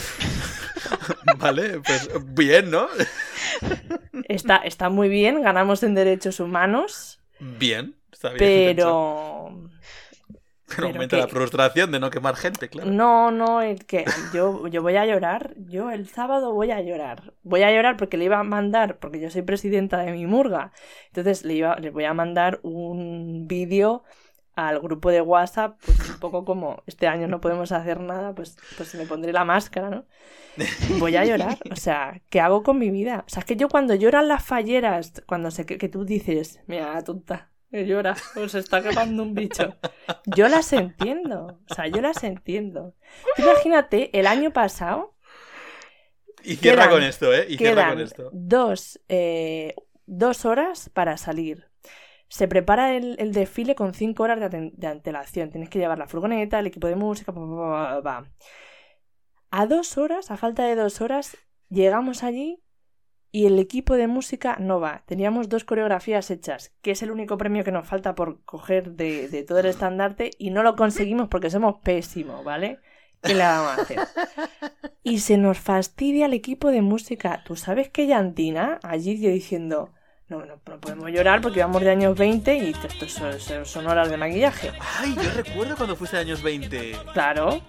Vale, 1.39 1.81
pues 1.81 2.09
bien, 2.35 2.71
¿no? 2.71 2.89
Está, 4.29 4.57
está 4.59 4.89
muy 4.89 5.09
bien, 5.09 5.43
ganamos 5.43 5.83
en 5.83 5.95
derechos 5.95 6.41
humanos, 6.41 7.21
Bien, 7.41 7.95
está 8.25 8.45
bien. 8.45 8.77
pensado. 8.77 9.47
pero. 9.47 9.71
Pero 10.67 10.77
pero 10.77 10.89
aumenta 10.89 11.17
que- 11.17 11.23
la 11.23 11.29
frustración 11.29 11.93
de 11.93 12.01
no 12.01 12.11
quemar 12.11 12.37
gente, 12.37 12.69
claro. 12.69 12.91
No, 12.91 13.31
no, 13.31 13.61
es 13.63 13.85
que 13.85 14.05
yo, 14.33 14.67
yo 14.69 14.83
voy 14.83 14.97
a 14.97 15.07
llorar. 15.07 15.55
Yo 15.59 15.91
el 15.91 16.09
sábado 16.09 16.53
voy 16.55 16.71
a 16.71 16.81
llorar. 16.81 17.35
Voy 17.43 17.63
a 17.63 17.71
llorar 17.71 17.97
porque 17.97 18.17
le 18.17 18.25
iba 18.25 18.39
a 18.39 18.45
mandar, 18.45 18.99
porque 18.99 19.21
yo 19.21 19.31
soy 19.31 19.43
presidenta 19.43 19.99
de 19.99 20.13
mi 20.13 20.27
murga. 20.27 20.73
Entonces 21.09 21.45
le, 21.45 21.55
iba, 21.55 21.77
le 21.77 21.91
voy 21.91 22.05
a 22.05 22.15
mandar 22.15 22.61
un 22.63 23.47
vídeo 23.47 24.05
al 24.57 24.79
grupo 24.81 25.11
de 25.11 25.21
WhatsApp, 25.21 25.81
pues 25.85 26.09
un 26.11 26.21
poco 26.21 26.45
como 26.45 26.83
este 26.87 27.09
año 27.09 27.27
no 27.27 27.41
podemos 27.41 27.73
hacer 27.73 27.99
nada, 28.01 28.35
pues, 28.35 28.57
pues 28.77 28.95
me 28.95 29.05
pondré 29.07 29.33
la 29.33 29.45
máscara, 29.45 29.91
¿no? 29.91 30.07
Voy 31.01 31.17
a 31.17 31.25
llorar. 31.25 31.59
O 31.73 31.77
sea, 31.77 32.21
¿qué 32.31 32.41
hago 32.41 32.63
con 32.63 32.79
mi 32.79 32.91
vida? 32.91 33.25
O 33.27 33.29
sea, 33.31 33.41
es 33.41 33.47
que 33.47 33.57
yo 33.57 33.69
cuando 33.69 33.95
lloran 33.97 34.29
las 34.29 34.45
falleras, 34.45 35.23
cuando 35.27 35.51
sé 35.51 35.67
que, 35.67 35.77
que 35.79 35.89
tú 35.89 36.05
dices, 36.05 36.61
mira, 36.69 37.03
tonta, 37.03 37.51
que 37.75 37.87
llora, 37.87 38.17
o 38.37 38.49
se 38.49 38.61
está 38.61 38.83
quemando 38.83 39.23
un 39.23 39.35
bicho. 39.35 39.77
Yo 40.37 40.49
las 40.49 40.73
entiendo. 40.73 41.59
O 41.71 41.75
sea, 41.75 41.87
yo 41.89 42.01
las 42.01 42.23
entiendo. 42.25 42.95
Imagínate, 43.39 44.11
el 44.19 44.27
año 44.27 44.53
pasado 44.53 45.15
Y 46.43 46.57
cierra 46.57 46.85
quedan- 46.85 46.91
con 46.95 47.03
esto, 47.03 47.35
¿eh? 47.35 47.47
Y 47.49 47.57
cierra 47.57 47.91
con 47.91 48.01
esto. 48.01 48.31
dos, 48.33 49.01
eh, 49.09 49.75
dos 50.07 50.45
horas 50.45 50.91
para 50.93 51.17
salir. 51.17 51.69
Se 52.29 52.49
prepara 52.49 52.97
el, 52.97 53.17
el 53.19 53.33
desfile 53.33 53.75
con 53.75 53.95
cinco 53.95 54.23
horas 54.25 54.39
de, 54.51 54.71
de 54.75 54.87
antelación. 54.87 55.51
Tienes 55.51 55.69
que 55.71 55.79
llevar 55.79 55.99
la 55.99 56.07
furgoneta, 56.09 56.59
el 56.59 56.67
equipo 56.67 56.87
de 56.89 56.97
música, 56.97 57.33
pa, 57.33 57.41
pa, 57.41 58.03
pa. 58.03 58.31
A 59.51 59.67
dos 59.67 59.99
horas, 59.99 60.31
a 60.31 60.37
falta 60.37 60.65
de 60.65 60.75
dos 60.75 61.01
horas, 61.01 61.37
llegamos 61.71 62.23
allí 62.25 62.61
y 63.35 63.47
el 63.47 63.59
equipo 63.59 63.95
de 63.95 64.07
música 64.07 64.57
no 64.61 64.79
va. 64.79 65.03
Teníamos 65.07 65.49
dos 65.49 65.65
coreografías 65.65 66.31
hechas, 66.31 66.73
que 66.83 66.93
es 66.93 67.03
el 67.03 67.11
único 67.11 67.37
premio 67.37 67.65
que 67.65 67.73
nos 67.73 67.89
falta 67.89 68.15
por 68.15 68.43
coger 68.45 68.93
de, 68.93 69.29
de 69.29 69.43
todo 69.43 69.59
el 69.59 69.67
estandarte 69.67 70.31
y 70.39 70.51
no 70.51 70.63
lo 70.63 70.77
conseguimos 70.77 71.29
porque 71.29 71.51
somos 71.51 71.81
pésimos, 71.83 72.45
¿vale? 72.45 72.79
¿Qué 73.23 73.35
le 73.35 73.43
vamos 73.43 73.79
a 73.79 73.83
hacer? 73.83 73.99
Y 75.03 75.19
se 75.19 75.37
nos 75.37 75.59
fastidia 75.59 76.27
el 76.27 76.33
equipo 76.35 76.69
de 76.71 76.83
música. 76.83 77.43
¿Tú 77.45 77.57
sabes 77.57 77.89
que 77.91 78.07
Yantina 78.07 78.79
allí 78.85 79.21
yo 79.21 79.31
diciendo, 79.31 79.91
no, 80.29 80.45
no, 80.47 80.61
no 80.67 80.81
podemos 80.81 81.11
llorar 81.11 81.41
porque 81.41 81.61
vamos 81.61 81.83
de 81.83 81.91
años 81.91 82.17
20 82.17 82.57
y 82.57 82.71
esto 82.71 83.09
son, 83.09 83.41
son- 83.41 83.67
son 83.67 83.87
horas 83.89 84.11
de 84.11 84.17
maquillaje? 84.17 84.71
Ay, 85.01 85.15
yo 85.17 85.31
recuerdo 85.35 85.77
cuando 85.77 85.97
fuiste 85.97 86.17
de 86.19 86.23
años 86.23 86.41
20. 86.43 86.93
Claro. 87.13 87.61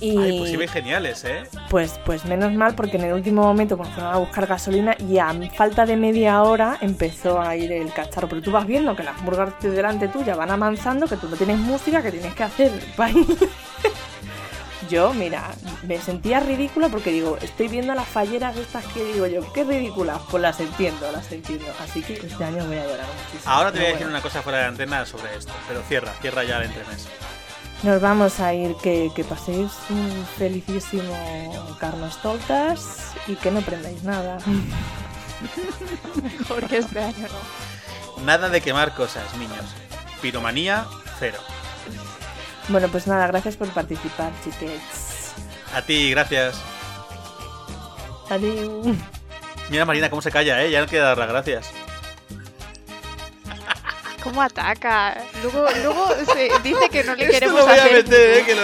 Y 0.00 0.16
Ay, 0.16 0.38
pues 0.38 0.52
ibais 0.52 0.70
geniales, 0.70 1.24
¿eh? 1.24 1.42
pues, 1.70 1.98
pues 2.04 2.24
menos 2.24 2.52
mal 2.52 2.74
porque 2.74 2.96
en 2.96 3.04
el 3.04 3.12
último 3.14 3.42
momento 3.42 3.76
cuando 3.76 3.94
fueron 3.94 4.14
a 4.14 4.18
buscar 4.18 4.46
gasolina 4.46 4.96
y 4.98 5.18
a 5.18 5.34
falta 5.54 5.86
de 5.86 5.96
media 5.96 6.42
hora 6.42 6.78
empezó 6.80 7.40
a 7.40 7.56
ir 7.56 7.72
el 7.72 7.92
cacharro. 7.92 8.28
Pero 8.28 8.42
tú 8.42 8.52
vas 8.52 8.66
viendo 8.66 8.94
que 8.94 9.02
las 9.02 9.20
murgas 9.22 9.60
de 9.60 9.70
delante 9.70 10.08
tuya 10.08 10.36
van 10.36 10.50
avanzando, 10.50 11.06
que 11.06 11.16
tú 11.16 11.28
no 11.28 11.36
tienes 11.36 11.58
música, 11.58 12.02
que 12.02 12.12
tienes 12.12 12.34
que 12.34 12.44
hacer 12.44 12.72
baile. 12.96 13.26
Yo, 14.88 15.12
mira, 15.12 15.50
me 15.82 15.98
sentía 15.98 16.40
ridícula 16.40 16.88
porque 16.88 17.10
digo, 17.10 17.36
estoy 17.42 17.68
viendo 17.68 17.94
las 17.94 18.08
falleras 18.08 18.56
estas 18.56 18.86
que 18.86 19.04
digo 19.04 19.26
yo, 19.26 19.52
qué 19.52 19.62
ridículas, 19.62 20.18
pues 20.30 20.42
las 20.42 20.60
entiendo, 20.60 21.12
las 21.12 21.30
entiendo. 21.30 21.66
Así 21.82 22.00
que 22.00 22.14
este 22.14 22.42
año 22.42 22.64
voy 22.64 22.78
a 22.78 22.86
llorar 22.86 23.06
muchísimo. 23.06 23.52
Ahora 23.52 23.70
te 23.70 23.78
voy 23.78 23.86
a 23.86 23.88
decir 23.88 24.06
bueno. 24.06 24.16
una 24.16 24.22
cosa 24.22 24.40
fuera 24.40 24.60
de 24.60 24.64
antena 24.64 25.04
sobre 25.04 25.36
esto. 25.36 25.52
Pero 25.68 25.82
cierra, 25.82 26.14
cierra 26.22 26.42
ya 26.44 26.58
el 26.58 26.68
entremés. 26.68 27.06
Nos 27.82 28.00
vamos 28.00 28.40
a 28.40 28.52
ir, 28.54 28.74
que, 28.82 29.10
que 29.14 29.22
paséis 29.22 29.70
un 29.88 30.26
felicísimo 30.36 31.14
Carnestoltas 31.78 33.12
y 33.28 33.36
que 33.36 33.50
no 33.50 33.60
prendáis 33.60 34.02
nada. 34.02 34.38
Mejor 36.22 36.66
que 36.66 36.78
este 36.78 36.98
año 36.98 37.28
no. 37.28 38.24
Nada 38.24 38.48
de 38.48 38.60
quemar 38.60 38.94
cosas, 38.94 39.32
niños. 39.36 39.64
Piromanía, 40.20 40.86
cero. 41.20 41.38
Bueno, 42.68 42.88
pues 42.88 43.06
nada, 43.06 43.28
gracias 43.28 43.56
por 43.56 43.68
participar, 43.68 44.32
chiquets. 44.42 45.32
A 45.72 45.82
ti, 45.82 46.10
gracias. 46.10 46.60
Adiós. 48.28 48.96
Mira 49.70 49.84
Marina 49.84 50.10
cómo 50.10 50.20
se 50.20 50.30
calla, 50.30 50.62
¿eh? 50.64 50.70
Ya 50.70 50.80
no 50.80 50.86
queda 50.86 51.04
dar 51.04 51.18
las 51.18 51.28
gracias. 51.28 51.72
¿Cómo 54.22 54.42
ataca? 54.42 55.16
Luego, 55.42 55.66
luego 55.82 56.08
se 56.34 56.50
dice 56.62 56.88
que 56.90 57.04
no 57.04 57.14
le 57.14 57.24
Esto 57.24 57.32
queremos 57.34 57.60
lo 57.60 57.66
voy 57.66 57.78
a 57.78 57.82
hacer 57.82 58.04
meter, 58.04 58.38
¿eh? 58.38 58.44
Que 58.44 58.54
lo. 58.54 58.62